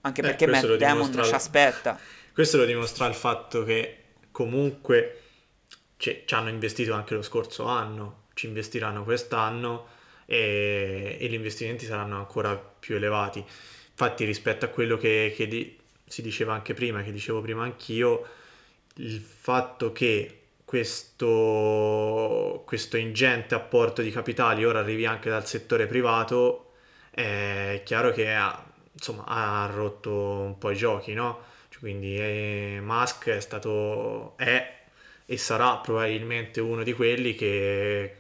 Anche 0.03 0.21
Eh, 0.21 0.25
perché 0.25 0.47
Matt 0.47 0.75
Damon 0.77 1.21
ci 1.23 1.35
aspetta. 1.35 2.01
Questo 2.33 2.59
lo 2.59 2.65
dimostra 2.67 3.07
il 3.07 3.15
fatto 3.15 3.65
che 3.65 4.05
comunque 4.31 5.23
ci 5.97 6.23
ci 6.27 6.35
hanno 6.35 6.51
investito 6.51 6.93
anche 6.93 7.15
lo 7.15 7.23
scorso 7.23 7.65
anno, 7.65 8.25
ci 8.35 8.47
investiranno 8.47 9.05
quest'anno 9.05 9.89
e, 10.27 11.17
e 11.19 11.29
gli 11.29 11.35
investimenti 11.35 11.87
saranno 11.87 12.19
ancora 12.19 12.57
più 12.57 12.97
elevati. 12.97 13.39
Infatti 13.39 14.25
rispetto 14.25 14.67
a 14.67 14.69
quello 14.69 14.99
che, 14.99 15.33
che 15.35 15.49
di- 15.49 15.79
si 16.07 16.21
diceva 16.23 16.53
anche 16.55 16.75
prima, 16.75 17.03
che 17.03 17.13
dicevo 17.13 17.41
prima 17.41 17.63
anch'io, 17.65 18.27
il 18.97 19.21
fatto 19.21 19.93
che 19.93 20.36
questo, 20.67 22.65
questo 22.67 22.97
ingente 22.97 23.55
apporto 23.55 24.03
di 24.03 24.11
capitali 24.11 24.65
ora 24.65 24.81
arrivi 24.81 25.07
anche 25.07 25.31
dal 25.31 25.47
settore 25.47 25.87
privato, 25.87 26.73
è 27.11 27.83
chiaro 27.85 28.11
che 28.13 28.35
ha- 28.35 28.63
insomma, 28.93 29.25
ha 29.27 29.67
rotto 29.73 30.11
un 30.13 30.59
po' 30.59 30.71
i 30.71 30.77
giochi, 30.77 31.15
no? 31.15 31.45
Cioè, 31.69 31.81
quindi 31.81 32.17
eh, 32.19 32.79
Musk 32.83 33.29
è 33.29 33.41
stato, 33.41 34.37
è 34.37 34.75
e 35.27 35.37
sarà 35.39 35.77
probabilmente 35.79 36.61
uno 36.61 36.83
di 36.83 36.93
quelli 36.93 37.35
che 37.35 38.17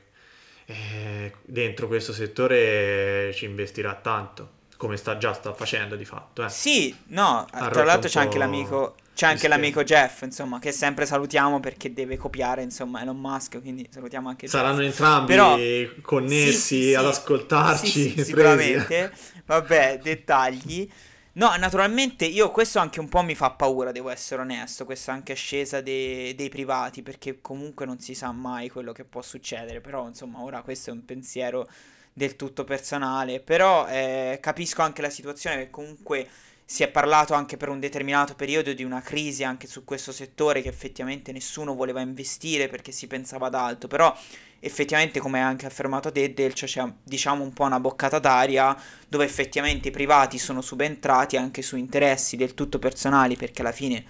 eh, 0.67 1.33
dentro 1.43 1.87
questo 1.87 2.13
settore 2.13 3.33
ci 3.35 3.45
investirà 3.45 3.95
tanto, 3.95 4.51
come 4.77 4.97
sta 4.97 5.17
già 5.19 5.33
sta 5.33 5.53
facendo 5.53 5.97
di 5.97 6.05
fatto. 6.05 6.45
Eh. 6.45 6.49
Sì, 6.49 6.95
no, 7.09 7.47
Ha 7.51 7.69
tra 7.69 7.85
l'altro 7.85 8.09
c'è 8.09 8.21
anche 8.21 8.39
l'amico, 8.39 8.95
c'è 9.15 9.27
anche 9.27 9.49
l'amico. 9.49 9.83
Jeff, 9.85 10.23
insomma, 10.23 10.59
che 10.59 10.73
sempre 10.73 11.07
salutiamo 11.07 11.61
perché 11.61 11.93
deve 11.93 12.17
copiare, 12.17 12.63
insomma, 12.63 13.01
Elon 13.03 13.19
Musk, 13.19 13.61
quindi 13.61 13.89
salutiamo 13.91 14.29
anche 14.29 14.47
Saranno 14.49 14.81
Jeff. 14.81 14.87
entrambi 14.91 15.27
Però- 15.33 15.57
connessi 16.03 16.53
Sì, 16.53 16.83
sì, 16.89 16.95
ad 16.95 17.07
ascoltarci. 17.07 17.87
Sì, 18.17 18.25
sicuramente. 18.25 19.13
Vabbè, 19.47 20.01
dettagli. 20.03 20.91
No, 21.33 21.55
naturalmente 21.57 22.25
io 22.25 22.51
questo 22.51 22.79
anche 22.79 22.99
un 22.99 23.11
po' 23.11 23.21
mi 23.23 23.35
fa 23.35 23.51
paura, 23.51 23.93
devo 23.93 24.09
essere 24.09 24.41
onesto, 24.41 24.87
questa 24.87 25.13
anche 25.13 25.33
ascesa 25.33 25.83
de- 25.83 26.33
dei 26.35 26.49
privati, 26.49 27.03
perché 27.03 27.43
comunque 27.43 27.85
non 27.85 27.99
si 27.99 28.15
sa 28.15 28.33
mai 28.33 28.71
quello 28.71 28.93
che 28.93 29.05
può 29.05 29.21
succedere, 29.21 29.83
però 29.83 30.07
insomma 30.09 30.41
ora 30.41 30.63
questo 30.63 30.89
è 30.89 30.93
un 30.95 31.05
pensiero 31.05 31.69
del 32.17 32.35
tutto 32.35 32.65
personale, 32.65 33.41
però 33.41 33.87
eh, 33.89 34.39
capisco 34.41 34.81
anche 34.81 35.03
la 35.03 35.11
situazione 35.11 35.59
che 35.59 35.71
comunque 35.71 36.27
si 36.65 36.83
è 36.83 36.89
parlato 36.89 37.35
anche 37.35 37.59
per 37.59 37.69
un 37.69 37.79
determinato 37.79 38.35
periodo 38.35 38.73
di 38.73 38.83
una 38.85 39.03
crisi 39.03 39.45
anche 39.45 39.67
su 39.67 39.85
questo 39.85 40.13
settore 40.13 40.63
che 40.63 40.71
effettivamente 40.71 41.31
nessuno 41.31 41.75
voleva 41.75 42.01
investire 42.01 42.69
perché 42.69 42.91
si 42.91 43.07
pensava 43.07 43.49
ad 43.49 43.55
altro, 43.55 43.87
però 43.87 44.17
effettivamente 44.61 45.21
come 45.21 45.43
ha 45.43 45.47
anche 45.47 45.67
affermato 45.67 46.09
Deddel 46.09 46.55
c'è 46.55 46.91
diciamo 47.03 47.43
un 47.43 47.53
po' 47.53 47.65
una 47.65 47.81
boccata 47.81 48.19
d'aria 48.19 48.75
dove 49.07 49.27
effettivamente 49.27 49.89
i 49.89 49.91
privati 49.91 50.39
sono 50.39 50.63
subentrati 50.63 51.37
anche 51.37 51.61
su 51.61 51.77
interessi 51.77 52.37
del 52.37 52.55
tutto 52.55 52.79
personali 52.79 53.37
perché 53.37 53.61
alla 53.61 53.73
fine 53.73 54.05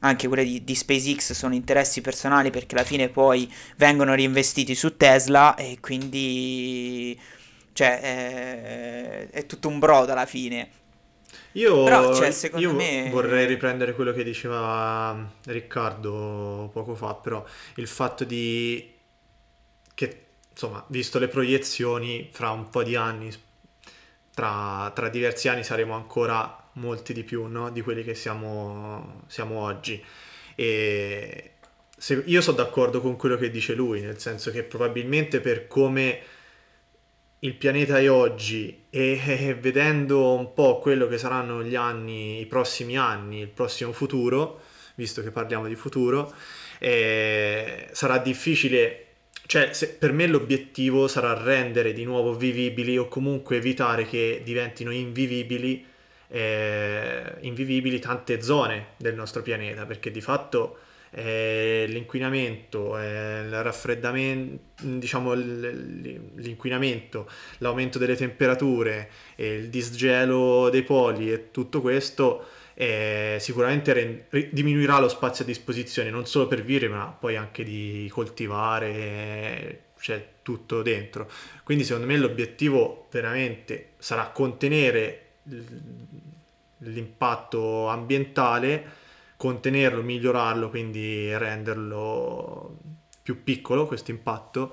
anche 0.00 0.26
quelli 0.26 0.50
di, 0.50 0.64
di 0.64 0.74
SpaceX 0.74 1.30
sono 1.30 1.54
interessi 1.54 2.00
personali 2.00 2.50
perché 2.50 2.74
alla 2.74 2.84
fine 2.84 3.08
poi 3.08 3.48
vengono 3.76 4.16
reinvestiti 4.16 4.74
su 4.74 4.96
Tesla 4.96 5.54
e 5.54 5.78
quindi 5.80 7.16
cioè 7.72 8.00
è, 8.00 9.30
è 9.30 9.46
tutto 9.46 9.68
un 9.68 9.78
brodo 9.78 10.12
alla 10.12 10.26
fine 10.26 10.70
Io, 11.52 11.82
Però, 11.82 12.14
cioè, 12.14 12.34
io 12.54 12.72
me- 12.72 13.10
vorrei 13.10 13.46
riprendere 13.46 13.94
quello 13.94 14.12
che 14.12 14.24
diceva 14.24 15.30
Riccardo 15.44 16.70
poco 16.72 16.94
fa, 16.94 17.14
però 17.14 17.44
il 17.76 17.86
fatto 17.88 18.24
di 18.24 18.90
che, 19.94 20.26
insomma, 20.50 20.84
visto 20.88 21.18
le 21.18 21.28
proiezioni, 21.28 22.28
fra 22.32 22.50
un 22.50 22.70
po' 22.70 22.82
di 22.82 22.96
anni, 22.96 23.30
tra, 24.34 24.90
tra 24.94 25.08
diversi 25.08 25.48
anni 25.48 25.64
saremo 25.64 25.94
ancora 25.94 26.56
molti 26.74 27.12
di 27.12 27.24
più, 27.24 27.44
no? 27.46 27.70
Di 27.70 27.82
quelli 27.82 28.02
che 28.02 28.14
siamo, 28.14 29.22
siamo 29.26 29.60
oggi. 29.60 30.02
E 30.54 31.52
se- 31.96 32.22
io 32.26 32.40
sono 32.40 32.56
d'accordo 32.56 33.00
con 33.00 33.16
quello 33.16 33.36
che 33.36 33.50
dice 33.50 33.74
lui, 33.74 34.00
nel 34.00 34.18
senso 34.20 34.50
che 34.50 34.62
probabilmente 34.64 35.40
per 35.40 35.66
come 35.66 36.20
il 37.44 37.54
pianeta 37.54 37.98
è 37.98 38.08
oggi 38.10 38.84
e, 38.88 39.56
vedendo 39.60 40.34
un 40.34 40.52
po' 40.54 40.78
quello 40.78 41.08
che 41.08 41.18
saranno 41.18 41.62
gli 41.64 41.74
anni, 41.74 42.40
i 42.40 42.46
prossimi 42.46 42.96
anni, 42.96 43.40
il 43.40 43.48
prossimo 43.48 43.92
futuro, 43.92 44.60
visto 44.94 45.22
che 45.22 45.32
parliamo 45.32 45.66
di 45.66 45.74
futuro, 45.74 46.32
eh, 46.78 47.88
sarà 47.90 48.18
difficile, 48.18 49.06
cioè 49.46 49.72
se- 49.72 49.88
per 49.88 50.12
me 50.12 50.28
l'obiettivo 50.28 51.08
sarà 51.08 51.34
rendere 51.34 51.92
di 51.92 52.04
nuovo 52.04 52.32
vivibili 52.34 52.96
o 52.96 53.08
comunque 53.08 53.56
evitare 53.56 54.06
che 54.06 54.42
diventino 54.44 54.92
invivibili, 54.92 55.84
eh, 56.28 57.34
invivibili 57.40 57.98
tante 57.98 58.40
zone 58.40 58.90
del 58.98 59.14
nostro 59.16 59.42
pianeta, 59.42 59.84
perché 59.84 60.12
di 60.12 60.20
fatto 60.20 60.78
eh, 61.14 61.84
l'inquinamento, 61.88 62.98
eh, 62.98 63.42
il 63.44 63.62
raffreddamento, 63.62 64.82
diciamo 64.82 65.34
l- 65.34 66.30
l'inquinamento, 66.36 67.28
l'aumento 67.58 67.98
delle 67.98 68.16
temperature, 68.16 69.10
e 69.36 69.54
il 69.54 69.68
disgelo 69.68 70.70
dei 70.70 70.82
poli 70.82 71.30
e 71.32 71.50
tutto 71.50 71.80
questo 71.80 72.46
eh, 72.74 73.36
sicuramente 73.38 74.26
ri- 74.30 74.48
diminuirà 74.50 74.98
lo 74.98 75.08
spazio 75.08 75.44
a 75.44 75.46
disposizione 75.46 76.10
non 76.10 76.26
solo 76.26 76.48
per 76.48 76.62
vivere 76.62 76.88
ma 76.88 77.06
poi 77.18 77.36
anche 77.36 77.64
di 77.64 78.08
coltivare, 78.10 78.88
eh, 78.88 79.80
c'è 79.98 80.26
tutto 80.42 80.82
dentro. 80.82 81.30
Quindi 81.62 81.84
secondo 81.84 82.06
me 82.08 82.16
l'obiettivo 82.16 83.06
veramente 83.10 83.90
sarà 83.98 84.28
contenere 84.30 85.18
l'impatto 86.78 87.88
ambientale, 87.88 89.00
contenerlo, 89.42 90.02
migliorarlo, 90.02 90.70
quindi 90.70 91.36
renderlo 91.36 92.76
più 93.20 93.42
piccolo 93.42 93.88
questo 93.88 94.12
impatto. 94.12 94.72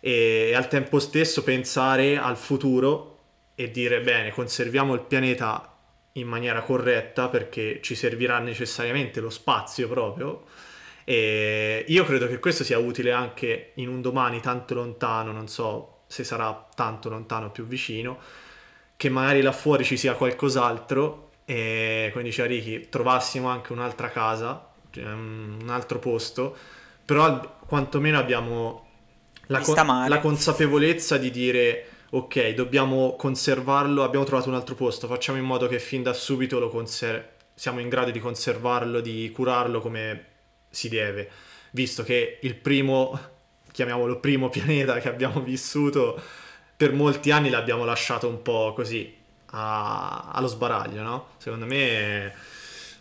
E 0.00 0.52
al 0.52 0.66
tempo 0.66 0.98
stesso 0.98 1.44
pensare 1.44 2.18
al 2.18 2.36
futuro 2.36 3.18
e 3.54 3.70
dire 3.70 4.00
bene, 4.00 4.32
conserviamo 4.32 4.94
il 4.94 5.02
pianeta 5.02 5.76
in 6.14 6.26
maniera 6.26 6.62
corretta 6.62 7.28
perché 7.28 7.78
ci 7.82 7.94
servirà 7.94 8.40
necessariamente 8.40 9.20
lo 9.20 9.30
spazio 9.30 9.86
proprio. 9.86 10.42
E 11.04 11.84
io 11.86 12.04
credo 12.04 12.26
che 12.26 12.40
questo 12.40 12.64
sia 12.64 12.78
utile 12.78 13.12
anche 13.12 13.70
in 13.74 13.88
un 13.88 14.00
domani 14.00 14.40
tanto 14.40 14.74
lontano, 14.74 15.30
non 15.30 15.46
so 15.46 16.00
se 16.08 16.24
sarà 16.24 16.68
tanto 16.74 17.08
lontano 17.08 17.46
o 17.46 17.50
più 17.50 17.64
vicino, 17.64 18.18
che 18.96 19.08
magari 19.08 19.40
là 19.40 19.52
fuori 19.52 19.84
ci 19.84 19.96
sia 19.96 20.14
qualcos'altro 20.14 21.29
e 21.50 22.10
come 22.12 22.22
diceva 22.22 22.46
Ricky, 22.46 22.88
trovassimo 22.88 23.48
anche 23.48 23.72
un'altra 23.72 24.08
casa, 24.08 24.68
cioè, 24.92 25.04
un 25.04 25.66
altro 25.66 25.98
posto, 25.98 26.56
però 27.04 27.58
quantomeno 27.66 28.18
abbiamo 28.18 28.86
la, 29.46 29.60
mare. 29.82 30.08
la 30.08 30.20
consapevolezza 30.20 31.18
di 31.18 31.32
dire 31.32 31.86
ok, 32.10 32.50
dobbiamo 32.50 33.16
conservarlo, 33.16 34.04
abbiamo 34.04 34.24
trovato 34.24 34.48
un 34.48 34.54
altro 34.54 34.76
posto, 34.76 35.08
facciamo 35.08 35.38
in 35.38 35.44
modo 35.44 35.66
che 35.66 35.80
fin 35.80 36.04
da 36.04 36.12
subito 36.12 36.60
lo 36.60 36.68
conser- 36.68 37.30
siamo 37.52 37.80
in 37.80 37.88
grado 37.88 38.12
di 38.12 38.20
conservarlo, 38.20 39.00
di 39.00 39.28
curarlo 39.34 39.80
come 39.80 40.26
si 40.70 40.88
deve, 40.88 41.28
visto 41.72 42.04
che 42.04 42.38
il 42.42 42.54
primo, 42.54 43.18
chiamiamolo 43.72 44.20
primo 44.20 44.48
pianeta 44.50 45.00
che 45.00 45.08
abbiamo 45.08 45.40
vissuto, 45.40 46.16
per 46.76 46.92
molti 46.92 47.32
anni 47.32 47.50
l'abbiamo 47.50 47.84
lasciato 47.84 48.28
un 48.28 48.40
po' 48.40 48.72
così 48.72 49.18
a- 49.52 50.30
allo 50.32 50.46
sbaraglio, 50.46 51.02
no? 51.02 51.26
Secondo 51.38 51.66
me 51.66 52.32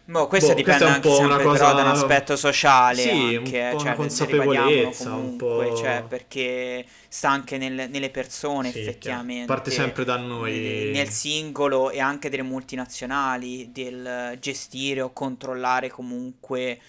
Boh, 0.06 0.26
questo 0.28 0.54
Boh, 0.54 0.54
dipende 0.56 0.86
un 0.86 0.92
anche 0.92 1.10
sempre 1.14 1.38
però 1.38 1.50
cosa- 1.52 1.72
da 1.74 1.82
un 1.84 1.88
aspetto 1.90 2.36
sociale 2.36 3.02
Sì, 3.04 3.36
un 3.36 3.46
anche, 3.46 3.70
una 3.74 3.78
cioè, 3.78 3.94
consapevolezza, 3.94 4.64
ribadiamolo 4.64 4.88
un 4.88 5.36
comunque, 5.38 5.70
po'- 5.70 5.76
cioè, 5.76 6.04
perché 6.08 6.84
sta 7.08 7.30
anche 7.30 7.58
nel- 7.60 7.90
nelle 7.92 8.10
persone 8.10 8.72
Sì, 8.72 8.80
effettivamente. 8.80 9.46
Parte 9.46 9.70
sempre 9.70 10.06
da 10.06 10.18
noi. 10.18 10.52
nel- 10.60 10.90
Nel 10.92 11.10
singolo 11.10 11.92
e 11.92 12.00
anche 12.00 12.30
delle 12.30 12.42
multinazionali, 12.42 13.72
del 13.72 14.36
gestire 14.40 15.02
o 15.02 15.14
controllare 15.14 15.90
comunque 15.90 16.80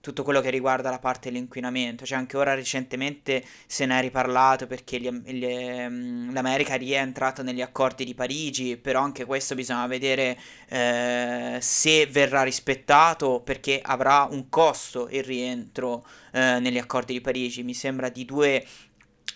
tutto 0.00 0.22
quello 0.22 0.40
che 0.40 0.50
riguarda 0.50 0.90
la 0.90 0.98
parte 0.98 1.30
dell'inquinamento. 1.30 2.04
Cioè, 2.06 2.18
anche 2.18 2.36
ora 2.36 2.54
recentemente 2.54 3.44
se 3.66 3.84
ne 3.86 3.98
è 3.98 4.00
riparlato 4.02 4.66
perché 4.66 4.98
gli- 5.00 5.10
gli- 5.10 5.44
ehm, 5.44 6.32
l'America 6.32 6.74
è 6.74 6.78
rientrata 6.78 7.42
negli 7.42 7.60
accordi 7.62 8.04
di 8.04 8.14
Parigi, 8.14 8.76
però 8.76 9.00
anche 9.02 9.24
questo 9.24 9.54
bisogna 9.54 9.86
vedere 9.86 10.38
eh, 10.68 11.58
se 11.60 12.06
verrà 12.06 12.42
rispettato 12.42 13.40
perché 13.40 13.80
avrà 13.82 14.26
un 14.30 14.48
costo 14.48 15.08
il 15.10 15.24
rientro 15.24 16.04
eh, 16.32 16.58
negli 16.60 16.78
accordi 16.78 17.12
di 17.14 17.20
Parigi. 17.20 17.62
Mi 17.62 17.74
sembra 17.74 18.08
di 18.08 18.24
due. 18.24 18.64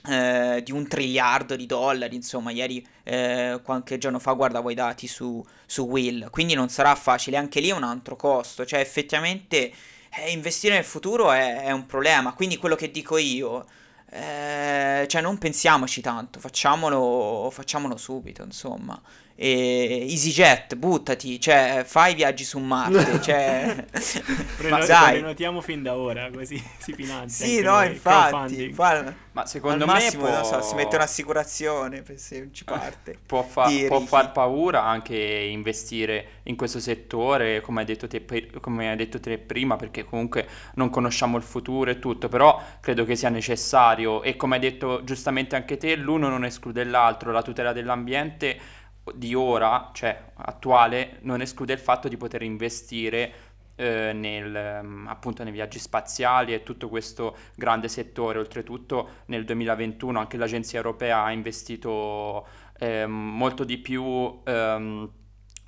eh, 0.08 0.62
di 0.64 0.72
un 0.72 0.86
triliardo 0.88 1.54
di 1.56 1.66
dollari, 1.66 2.16
insomma, 2.16 2.50
ieri 2.50 2.84
eh, 3.04 3.60
qualche 3.62 3.98
giorno 3.98 4.18
fa 4.18 4.32
guardavo 4.32 4.70
i 4.70 4.74
dati 4.74 5.06
su, 5.06 5.44
su 5.64 5.84
Will, 5.84 6.28
quindi 6.30 6.54
non 6.54 6.68
sarà 6.68 6.94
facile, 6.96 7.36
anche 7.36 7.60
lì 7.60 7.68
è 7.68 7.72
un 7.72 7.84
altro 7.84 8.16
costo, 8.16 8.64
cioè 8.64 8.80
effettivamente 8.80 9.72
eh, 10.14 10.30
investire 10.30 10.74
nel 10.74 10.84
futuro 10.84 11.32
è, 11.32 11.62
è 11.62 11.70
un 11.70 11.86
problema, 11.86 12.34
quindi 12.34 12.56
quello 12.58 12.74
che 12.74 12.90
dico 12.90 13.16
io, 13.16 13.64
eh, 14.10 15.06
cioè 15.08 15.20
non 15.22 15.38
pensiamoci 15.38 16.00
tanto, 16.00 16.38
facciamolo, 16.38 17.48
facciamolo 17.50 17.96
subito, 17.96 18.42
insomma. 18.42 19.00
E 19.44 20.06
EasyJet, 20.08 20.76
buttati, 20.76 21.40
cioè 21.40 21.82
fai 21.84 22.14
viaggi 22.14 22.44
su 22.44 22.60
Marte, 22.60 23.18
cioè... 23.20 23.86
Preno- 24.56 24.78
Ma 24.78 24.86
dai, 24.86 25.18
prenotiamo 25.18 25.60
fin 25.60 25.82
da 25.82 25.96
ora, 25.96 26.30
così 26.30 26.62
si 26.78 26.92
finanzia. 26.92 27.44
sì, 27.44 27.60
no, 27.60 27.82
infatti, 27.82 28.72
fa- 28.72 29.12
Ma 29.32 29.44
secondo 29.46 29.84
me 29.84 29.94
massimo, 29.94 30.26
può... 30.26 30.32
non 30.32 30.44
so, 30.44 30.62
si 30.62 30.76
mette 30.76 30.94
un'assicurazione 30.94 32.02
per 32.02 32.20
se 32.20 32.50
ci 32.52 32.62
parte. 32.62 33.18
Può, 33.26 33.42
fa- 33.42 33.68
può 33.88 33.98
far 33.98 34.30
paura 34.30 34.84
anche 34.84 35.16
investire 35.16 36.42
in 36.44 36.54
questo 36.54 36.78
settore, 36.78 37.60
come 37.62 37.80
hai, 37.80 37.86
detto 37.86 38.06
te, 38.06 38.20
pe- 38.20 38.48
come 38.60 38.90
hai 38.90 38.96
detto 38.96 39.18
te 39.18 39.38
prima, 39.38 39.74
perché 39.74 40.04
comunque 40.04 40.46
non 40.74 40.88
conosciamo 40.88 41.36
il 41.36 41.42
futuro 41.42 41.90
e 41.90 41.98
tutto, 41.98 42.28
però 42.28 42.62
credo 42.80 43.04
che 43.04 43.16
sia 43.16 43.28
necessario 43.28 44.22
e 44.22 44.36
come 44.36 44.54
hai 44.54 44.60
detto 44.60 45.02
giustamente 45.02 45.56
anche 45.56 45.76
te, 45.78 45.96
l'uno 45.96 46.28
non 46.28 46.44
esclude 46.44 46.84
l'altro, 46.84 47.32
la 47.32 47.42
tutela 47.42 47.72
dell'ambiente 47.72 48.80
di 49.14 49.34
ora, 49.34 49.90
cioè 49.92 50.32
attuale, 50.34 51.18
non 51.22 51.40
esclude 51.40 51.72
il 51.72 51.78
fatto 51.78 52.08
di 52.08 52.16
poter 52.16 52.42
investire 52.42 53.32
eh, 53.76 54.12
nel, 54.12 54.54
ehm, 54.54 55.06
appunto 55.08 55.42
nei 55.42 55.52
viaggi 55.52 55.78
spaziali 55.78 56.54
e 56.54 56.62
tutto 56.62 56.88
questo 56.88 57.36
grande 57.56 57.88
settore. 57.88 58.38
Oltretutto 58.38 59.22
nel 59.26 59.44
2021 59.44 60.18
anche 60.18 60.36
l'Agenzia 60.36 60.78
Europea 60.78 61.22
ha 61.24 61.32
investito 61.32 62.46
eh, 62.78 63.06
molto 63.06 63.64
di 63.64 63.78
più 63.78 64.40
ehm, 64.44 65.10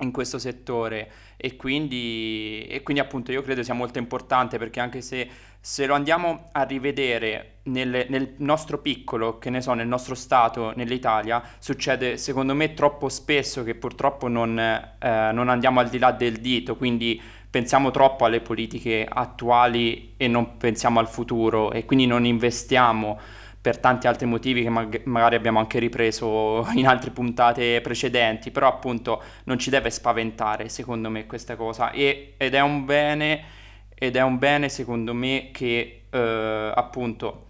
in 0.00 0.10
questo 0.10 0.38
settore 0.38 1.10
e 1.36 1.56
quindi, 1.56 2.66
e 2.68 2.82
quindi 2.82 3.02
appunto 3.02 3.32
io 3.32 3.42
credo 3.42 3.62
sia 3.62 3.74
molto 3.74 3.98
importante 3.98 4.58
perché 4.58 4.80
anche 4.80 5.00
se, 5.00 5.28
se 5.64 5.86
lo 5.86 5.94
andiamo 5.94 6.50
a 6.52 6.64
rivedere 6.64 7.60
nel, 7.62 8.04
nel, 8.10 8.34
nostro 8.36 8.80
piccolo, 8.80 9.38
che 9.38 9.48
ne 9.48 9.62
so, 9.62 9.72
nel 9.72 9.86
nostro 9.86 10.14
stato, 10.14 10.74
nell'Italia, 10.76 11.42
succede 11.58 12.18
secondo 12.18 12.54
me 12.54 12.74
troppo 12.74 13.08
spesso 13.08 13.64
che 13.64 13.74
purtroppo 13.74 14.28
non, 14.28 14.58
eh, 14.58 15.32
non 15.32 15.48
andiamo 15.48 15.80
al 15.80 15.88
di 15.88 15.98
là 15.98 16.12
del 16.12 16.36
dito, 16.36 16.76
quindi 16.76 17.18
pensiamo 17.48 17.90
troppo 17.90 18.26
alle 18.26 18.42
politiche 18.42 19.08
attuali 19.08 20.12
e 20.18 20.28
non 20.28 20.58
pensiamo 20.58 21.00
al 21.00 21.08
futuro 21.08 21.72
e 21.72 21.86
quindi 21.86 22.04
non 22.04 22.26
investiamo 22.26 23.18
per 23.58 23.78
tanti 23.78 24.06
altri 24.06 24.26
motivi 24.26 24.62
che 24.62 24.68
mag- 24.68 25.04
magari 25.04 25.34
abbiamo 25.34 25.60
anche 25.60 25.78
ripreso 25.78 26.68
in 26.76 26.86
altre 26.86 27.10
puntate 27.10 27.80
precedenti, 27.80 28.50
però 28.50 28.68
appunto 28.68 29.22
non 29.44 29.58
ci 29.58 29.70
deve 29.70 29.88
spaventare 29.88 30.68
secondo 30.68 31.08
me 31.08 31.24
questa 31.24 31.56
cosa. 31.56 31.90
E- 31.90 32.34
ed 32.36 32.52
è 32.52 32.60
un 32.60 32.84
bene 32.84 33.62
ed 33.94 34.16
è 34.16 34.22
un 34.22 34.38
bene 34.38 34.68
secondo 34.68 35.14
me 35.14 35.50
che 35.52 36.04
eh, 36.10 36.72
appunto 36.74 37.44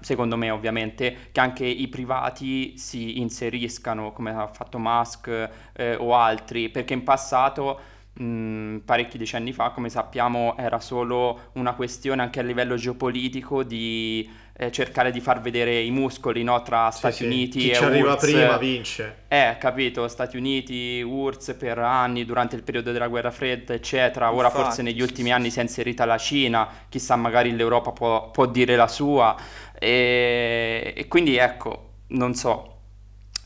secondo 0.00 0.36
me 0.36 0.50
ovviamente 0.50 1.28
che 1.32 1.40
anche 1.40 1.64
i 1.64 1.88
privati 1.88 2.76
si 2.76 3.20
inseriscano 3.20 4.12
come 4.12 4.30
ha 4.30 4.46
fatto 4.48 4.78
Musk 4.78 5.50
eh, 5.72 5.94
o 5.94 6.16
altri. 6.16 6.70
Perché 6.70 6.94
in 6.94 7.04
passato 7.04 7.80
mh, 8.14 8.78
parecchi 8.78 9.18
decenni 9.18 9.52
fa 9.52 9.70
come 9.70 9.88
sappiamo 9.88 10.56
era 10.56 10.80
solo 10.80 11.50
una 11.54 11.74
questione 11.74 12.22
anche 12.22 12.40
a 12.40 12.42
livello 12.42 12.76
geopolitico 12.76 13.62
di 13.62 14.28
eh, 14.60 14.70
cercare 14.70 15.10
di 15.10 15.20
far 15.20 15.40
vedere 15.40 15.80
i 15.80 15.90
muscoli 15.90 16.42
no, 16.42 16.60
tra 16.60 16.90
Stati 16.90 17.14
sì, 17.14 17.24
Uniti 17.24 17.58
Chi 17.60 17.70
e 17.70 17.74
ci 17.76 17.82
arriva 17.82 18.14
prima 18.16 18.58
vince. 18.58 19.22
Eh, 19.26 19.56
capito, 19.58 20.06
Stati 20.06 20.36
Uniti, 20.36 21.00
URSS 21.00 21.54
per 21.54 21.78
anni 21.78 22.26
durante 22.26 22.56
il 22.56 22.62
periodo 22.62 22.92
della 22.92 23.08
guerra 23.08 23.30
fredda, 23.30 23.72
eccetera. 23.72 24.34
Ora 24.34 24.48
Infatti, 24.48 24.64
forse 24.64 24.82
negli 24.82 24.96
sì, 24.96 25.02
ultimi 25.02 25.28
sì, 25.28 25.34
anni 25.34 25.50
si 25.50 25.60
è 25.60 25.62
inserita 25.62 26.04
la 26.04 26.18
Cina, 26.18 26.68
chissà 26.90 27.16
magari 27.16 27.56
l'Europa 27.56 27.92
può, 27.92 28.30
può 28.30 28.44
dire 28.44 28.76
la 28.76 28.86
sua. 28.86 29.34
E, 29.78 30.92
e 30.94 31.08
quindi 31.08 31.36
ecco, 31.36 31.92
non 32.08 32.34
so, 32.34 32.80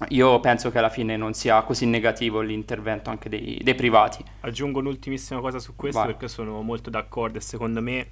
io 0.08 0.40
penso 0.40 0.72
che 0.72 0.78
alla 0.78 0.88
fine 0.88 1.16
non 1.16 1.32
sia 1.32 1.62
così 1.62 1.86
negativo 1.86 2.40
l'intervento 2.40 3.10
anche 3.10 3.28
dei, 3.28 3.60
dei 3.62 3.76
privati. 3.76 4.24
Aggiungo 4.40 4.80
un'ultimissima 4.80 5.38
cosa 5.38 5.60
su 5.60 5.76
questo 5.76 6.00
Vai. 6.00 6.08
perché 6.08 6.26
sono 6.26 6.60
molto 6.62 6.90
d'accordo 6.90 7.38
e 7.38 7.40
secondo 7.40 7.80
me 7.80 8.08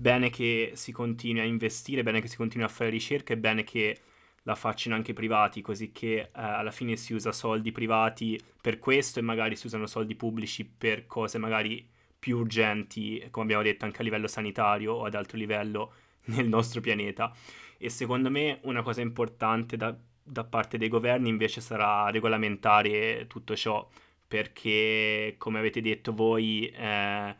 bene 0.00 0.30
che 0.30 0.72
si 0.74 0.92
continui 0.92 1.40
a 1.40 1.44
investire, 1.44 2.04
bene 2.04 2.20
che 2.20 2.28
si 2.28 2.36
continui 2.36 2.64
a 2.64 2.70
fare 2.70 2.88
ricerca 2.88 3.32
e 3.32 3.36
bene 3.36 3.64
che 3.64 3.98
la 4.42 4.54
facciano 4.54 4.94
anche 4.94 5.12
privati, 5.12 5.60
così 5.60 5.90
che 5.90 6.14
eh, 6.20 6.30
alla 6.32 6.70
fine 6.70 6.96
si 6.96 7.12
usa 7.12 7.32
soldi 7.32 7.72
privati 7.72 8.40
per 8.60 8.78
questo 8.78 9.18
e 9.18 9.22
magari 9.22 9.56
si 9.56 9.66
usano 9.66 9.86
soldi 9.86 10.14
pubblici 10.14 10.64
per 10.64 11.06
cose 11.06 11.38
magari 11.38 11.86
più 12.18 12.38
urgenti, 12.38 13.26
come 13.30 13.44
abbiamo 13.46 13.62
detto 13.64 13.84
anche 13.84 14.00
a 14.00 14.04
livello 14.04 14.28
sanitario 14.28 14.94
o 14.94 15.04
ad 15.04 15.14
altro 15.14 15.36
livello 15.36 15.92
nel 16.26 16.46
nostro 16.48 16.80
pianeta. 16.80 17.34
E 17.76 17.90
secondo 17.90 18.30
me 18.30 18.60
una 18.62 18.82
cosa 18.82 19.00
importante 19.00 19.76
da, 19.76 19.94
da 20.22 20.44
parte 20.44 20.78
dei 20.78 20.88
governi 20.88 21.28
invece 21.28 21.60
sarà 21.60 22.08
regolamentare 22.10 23.26
tutto 23.26 23.56
ciò, 23.56 23.86
perché 24.28 25.34
come 25.38 25.58
avete 25.58 25.80
detto 25.80 26.14
voi, 26.14 26.68
eh, 26.68 27.34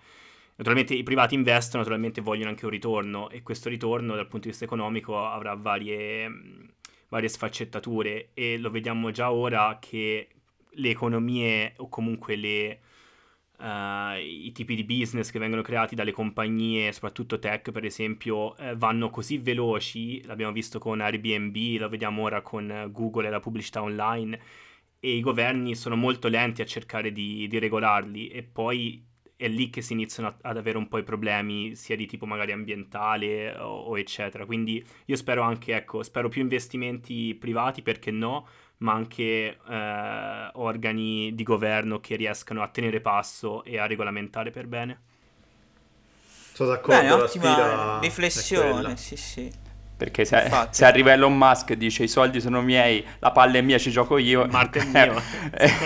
naturalmente 0.58 0.94
i 0.94 1.04
privati 1.04 1.34
investono, 1.34 1.82
naturalmente 1.82 2.20
vogliono 2.20 2.50
anche 2.50 2.64
un 2.64 2.72
ritorno 2.72 3.30
e 3.30 3.42
questo 3.42 3.68
ritorno 3.68 4.14
dal 4.14 4.26
punto 4.26 4.44
di 4.46 4.50
vista 4.50 4.64
economico 4.64 5.24
avrà 5.24 5.54
varie, 5.54 6.30
varie 7.08 7.28
sfaccettature 7.28 8.30
e 8.34 8.58
lo 8.58 8.70
vediamo 8.70 9.10
già 9.12 9.30
ora 9.32 9.78
che 9.80 10.28
le 10.70 10.90
economie 10.90 11.74
o 11.76 11.88
comunque 11.88 12.34
le, 12.34 12.80
eh, 13.60 14.20
i 14.20 14.50
tipi 14.52 14.74
di 14.74 14.84
business 14.84 15.30
che 15.30 15.38
vengono 15.38 15.62
creati 15.62 15.94
dalle 15.94 16.12
compagnie, 16.12 16.92
soprattutto 16.92 17.38
tech 17.38 17.70
per 17.70 17.84
esempio, 17.84 18.56
eh, 18.56 18.74
vanno 18.76 19.10
così 19.10 19.38
veloci, 19.38 20.24
l'abbiamo 20.24 20.52
visto 20.52 20.80
con 20.80 21.00
Airbnb, 21.00 21.78
lo 21.78 21.88
vediamo 21.88 22.22
ora 22.22 22.42
con 22.42 22.88
Google 22.90 23.28
e 23.28 23.30
la 23.30 23.40
pubblicità 23.40 23.80
online, 23.80 24.40
e 24.98 25.14
i 25.16 25.20
governi 25.20 25.76
sono 25.76 25.94
molto 25.94 26.26
lenti 26.26 26.62
a 26.62 26.66
cercare 26.66 27.12
di, 27.12 27.46
di 27.46 27.58
regolarli 27.60 28.28
e 28.28 28.42
poi 28.42 29.06
è 29.38 29.48
lì 29.48 29.70
che 29.70 29.82
si 29.82 29.92
iniziano 29.94 30.28
a- 30.28 30.36
ad 30.50 30.56
avere 30.58 30.76
un 30.78 30.88
po' 30.88 30.98
i 30.98 31.04
problemi 31.04 31.74
sia 31.76 31.96
di 31.96 32.06
tipo 32.06 32.26
magari 32.26 32.52
ambientale 32.52 33.56
o, 33.56 33.80
o 33.82 33.98
eccetera. 33.98 34.44
Quindi 34.44 34.84
io 35.06 35.16
spero 35.16 35.42
anche, 35.42 35.74
ecco, 35.76 36.02
spero 36.02 36.28
più 36.28 36.42
investimenti 36.42 37.34
privati 37.34 37.82
perché 37.82 38.10
no, 38.10 38.46
ma 38.78 38.92
anche 38.92 39.58
eh, 39.68 40.50
organi 40.54 41.34
di 41.34 41.42
governo 41.44 42.00
che 42.00 42.16
riescano 42.16 42.62
a 42.62 42.68
tenere 42.68 43.00
passo 43.00 43.64
e 43.64 43.78
a 43.78 43.86
regolamentare 43.86 44.50
per 44.50 44.66
bene. 44.66 45.00
Sono 46.52 46.70
d'accordo, 46.70 47.00
Bene, 47.00 47.22
ottima 47.22 48.00
riflessione, 48.00 48.96
sì, 48.96 49.16
sì. 49.16 49.52
Perché 49.98 50.24
se, 50.24 50.42
Infatti. 50.42 50.76
se 50.76 50.84
arriva 50.84 51.10
Elon 51.10 51.36
Musk 51.36 51.70
e 51.70 51.76
dice 51.76 52.04
i 52.04 52.08
soldi 52.08 52.40
sono 52.40 52.62
miei, 52.62 53.04
la 53.18 53.32
palla 53.32 53.58
è 53.58 53.62
mia, 53.62 53.78
ci 53.78 53.90
gioco 53.90 54.16
io. 54.16 54.46
Marte 54.46 54.78
è 54.78 54.84
mio. 54.86 55.20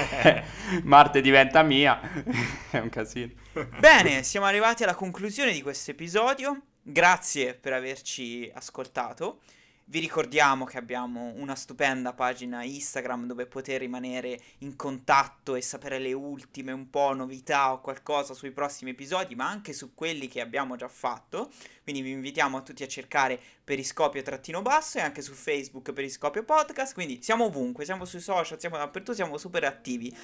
Marte 0.85 1.22
diventa 1.22 1.62
mia. 1.62 1.98
è 2.70 2.79
un 2.79 2.90
casino. 2.90 3.33
Bene, 3.79 4.22
siamo 4.22 4.44
arrivati 4.44 4.83
alla 4.83 4.94
conclusione 4.94 5.51
di 5.51 5.62
questo 5.62 5.92
episodio. 5.92 6.61
Grazie 6.83 7.55
per 7.55 7.72
averci 7.72 8.51
ascoltato. 8.55 9.40
Vi 9.85 9.99
ricordiamo 9.99 10.64
che 10.64 10.79
abbiamo 10.79 11.33
una 11.37 11.55
stupenda 11.55 12.12
pagina 12.14 12.62
Instagram 12.62 13.27
dove 13.27 13.47
poter 13.47 13.81
rimanere 13.81 14.40
in 14.59 14.75
contatto 14.77 15.55
e 15.55 15.61
sapere 15.61 15.99
le 15.99 16.12
ultime 16.12 16.73
un 16.73 16.88
po' 16.88 17.12
novità 17.12 17.73
o 17.73 17.81
qualcosa 17.81 18.33
sui 18.33 18.53
prossimi 18.53 18.92
episodi, 18.92 19.35
ma 19.35 19.49
anche 19.49 19.73
su 19.73 19.92
quelli 19.95 20.29
che 20.29 20.40
abbiamo 20.40 20.77
già 20.77 20.88
fatto. 20.88 21.51
Quindi 21.83 22.01
vi 22.01 22.12
invitiamo 22.12 22.57
a 22.57 22.62
tutti 22.62 22.83
a 22.83 22.88
cercare 22.88 23.38
Periscopio 23.62 24.23
trattino 24.23 24.62
basso 24.62 24.99
e 24.99 25.03
anche 25.03 25.21
su 25.21 25.35
Facebook 25.35 25.92
Periscopio 25.92 26.45
Podcast. 26.45 26.95
Quindi 26.95 27.23
siamo 27.23 27.45
ovunque, 27.47 27.85
siamo 27.85 28.05
sui 28.05 28.21
social, 28.21 28.59
siamo 28.59 28.77
dappertutto, 28.77 29.14
siamo 29.14 29.37
super 29.37 29.64
attivi. 29.64 30.16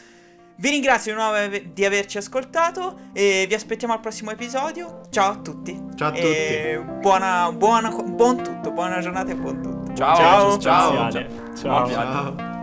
Vi 0.60 0.70
ringrazio 0.70 1.12
di 1.12 1.18
nuovo 1.20 1.36
di 1.72 1.84
averci 1.84 2.18
ascoltato 2.18 3.10
e 3.12 3.44
vi 3.48 3.54
aspettiamo 3.54 3.94
al 3.94 4.00
prossimo 4.00 4.32
episodio. 4.32 5.02
Ciao 5.08 5.30
a 5.30 5.36
tutti. 5.36 5.72
Ciao 5.94 6.08
a 6.08 6.10
tutti. 6.10 6.26
E 6.26 6.82
buona, 7.00 7.52
buona, 7.52 7.90
buon 7.90 8.42
tutto, 8.42 8.72
buona 8.72 8.98
giornata 8.98 9.30
e 9.30 9.36
buon 9.36 9.62
tutto. 9.62 9.94
Ciao, 9.94 10.16
Ciao. 10.16 10.58
ciao. 10.58 11.10
Ciao. 11.12 11.26
Ciao. 11.54 11.88
Ciao. 11.88 12.57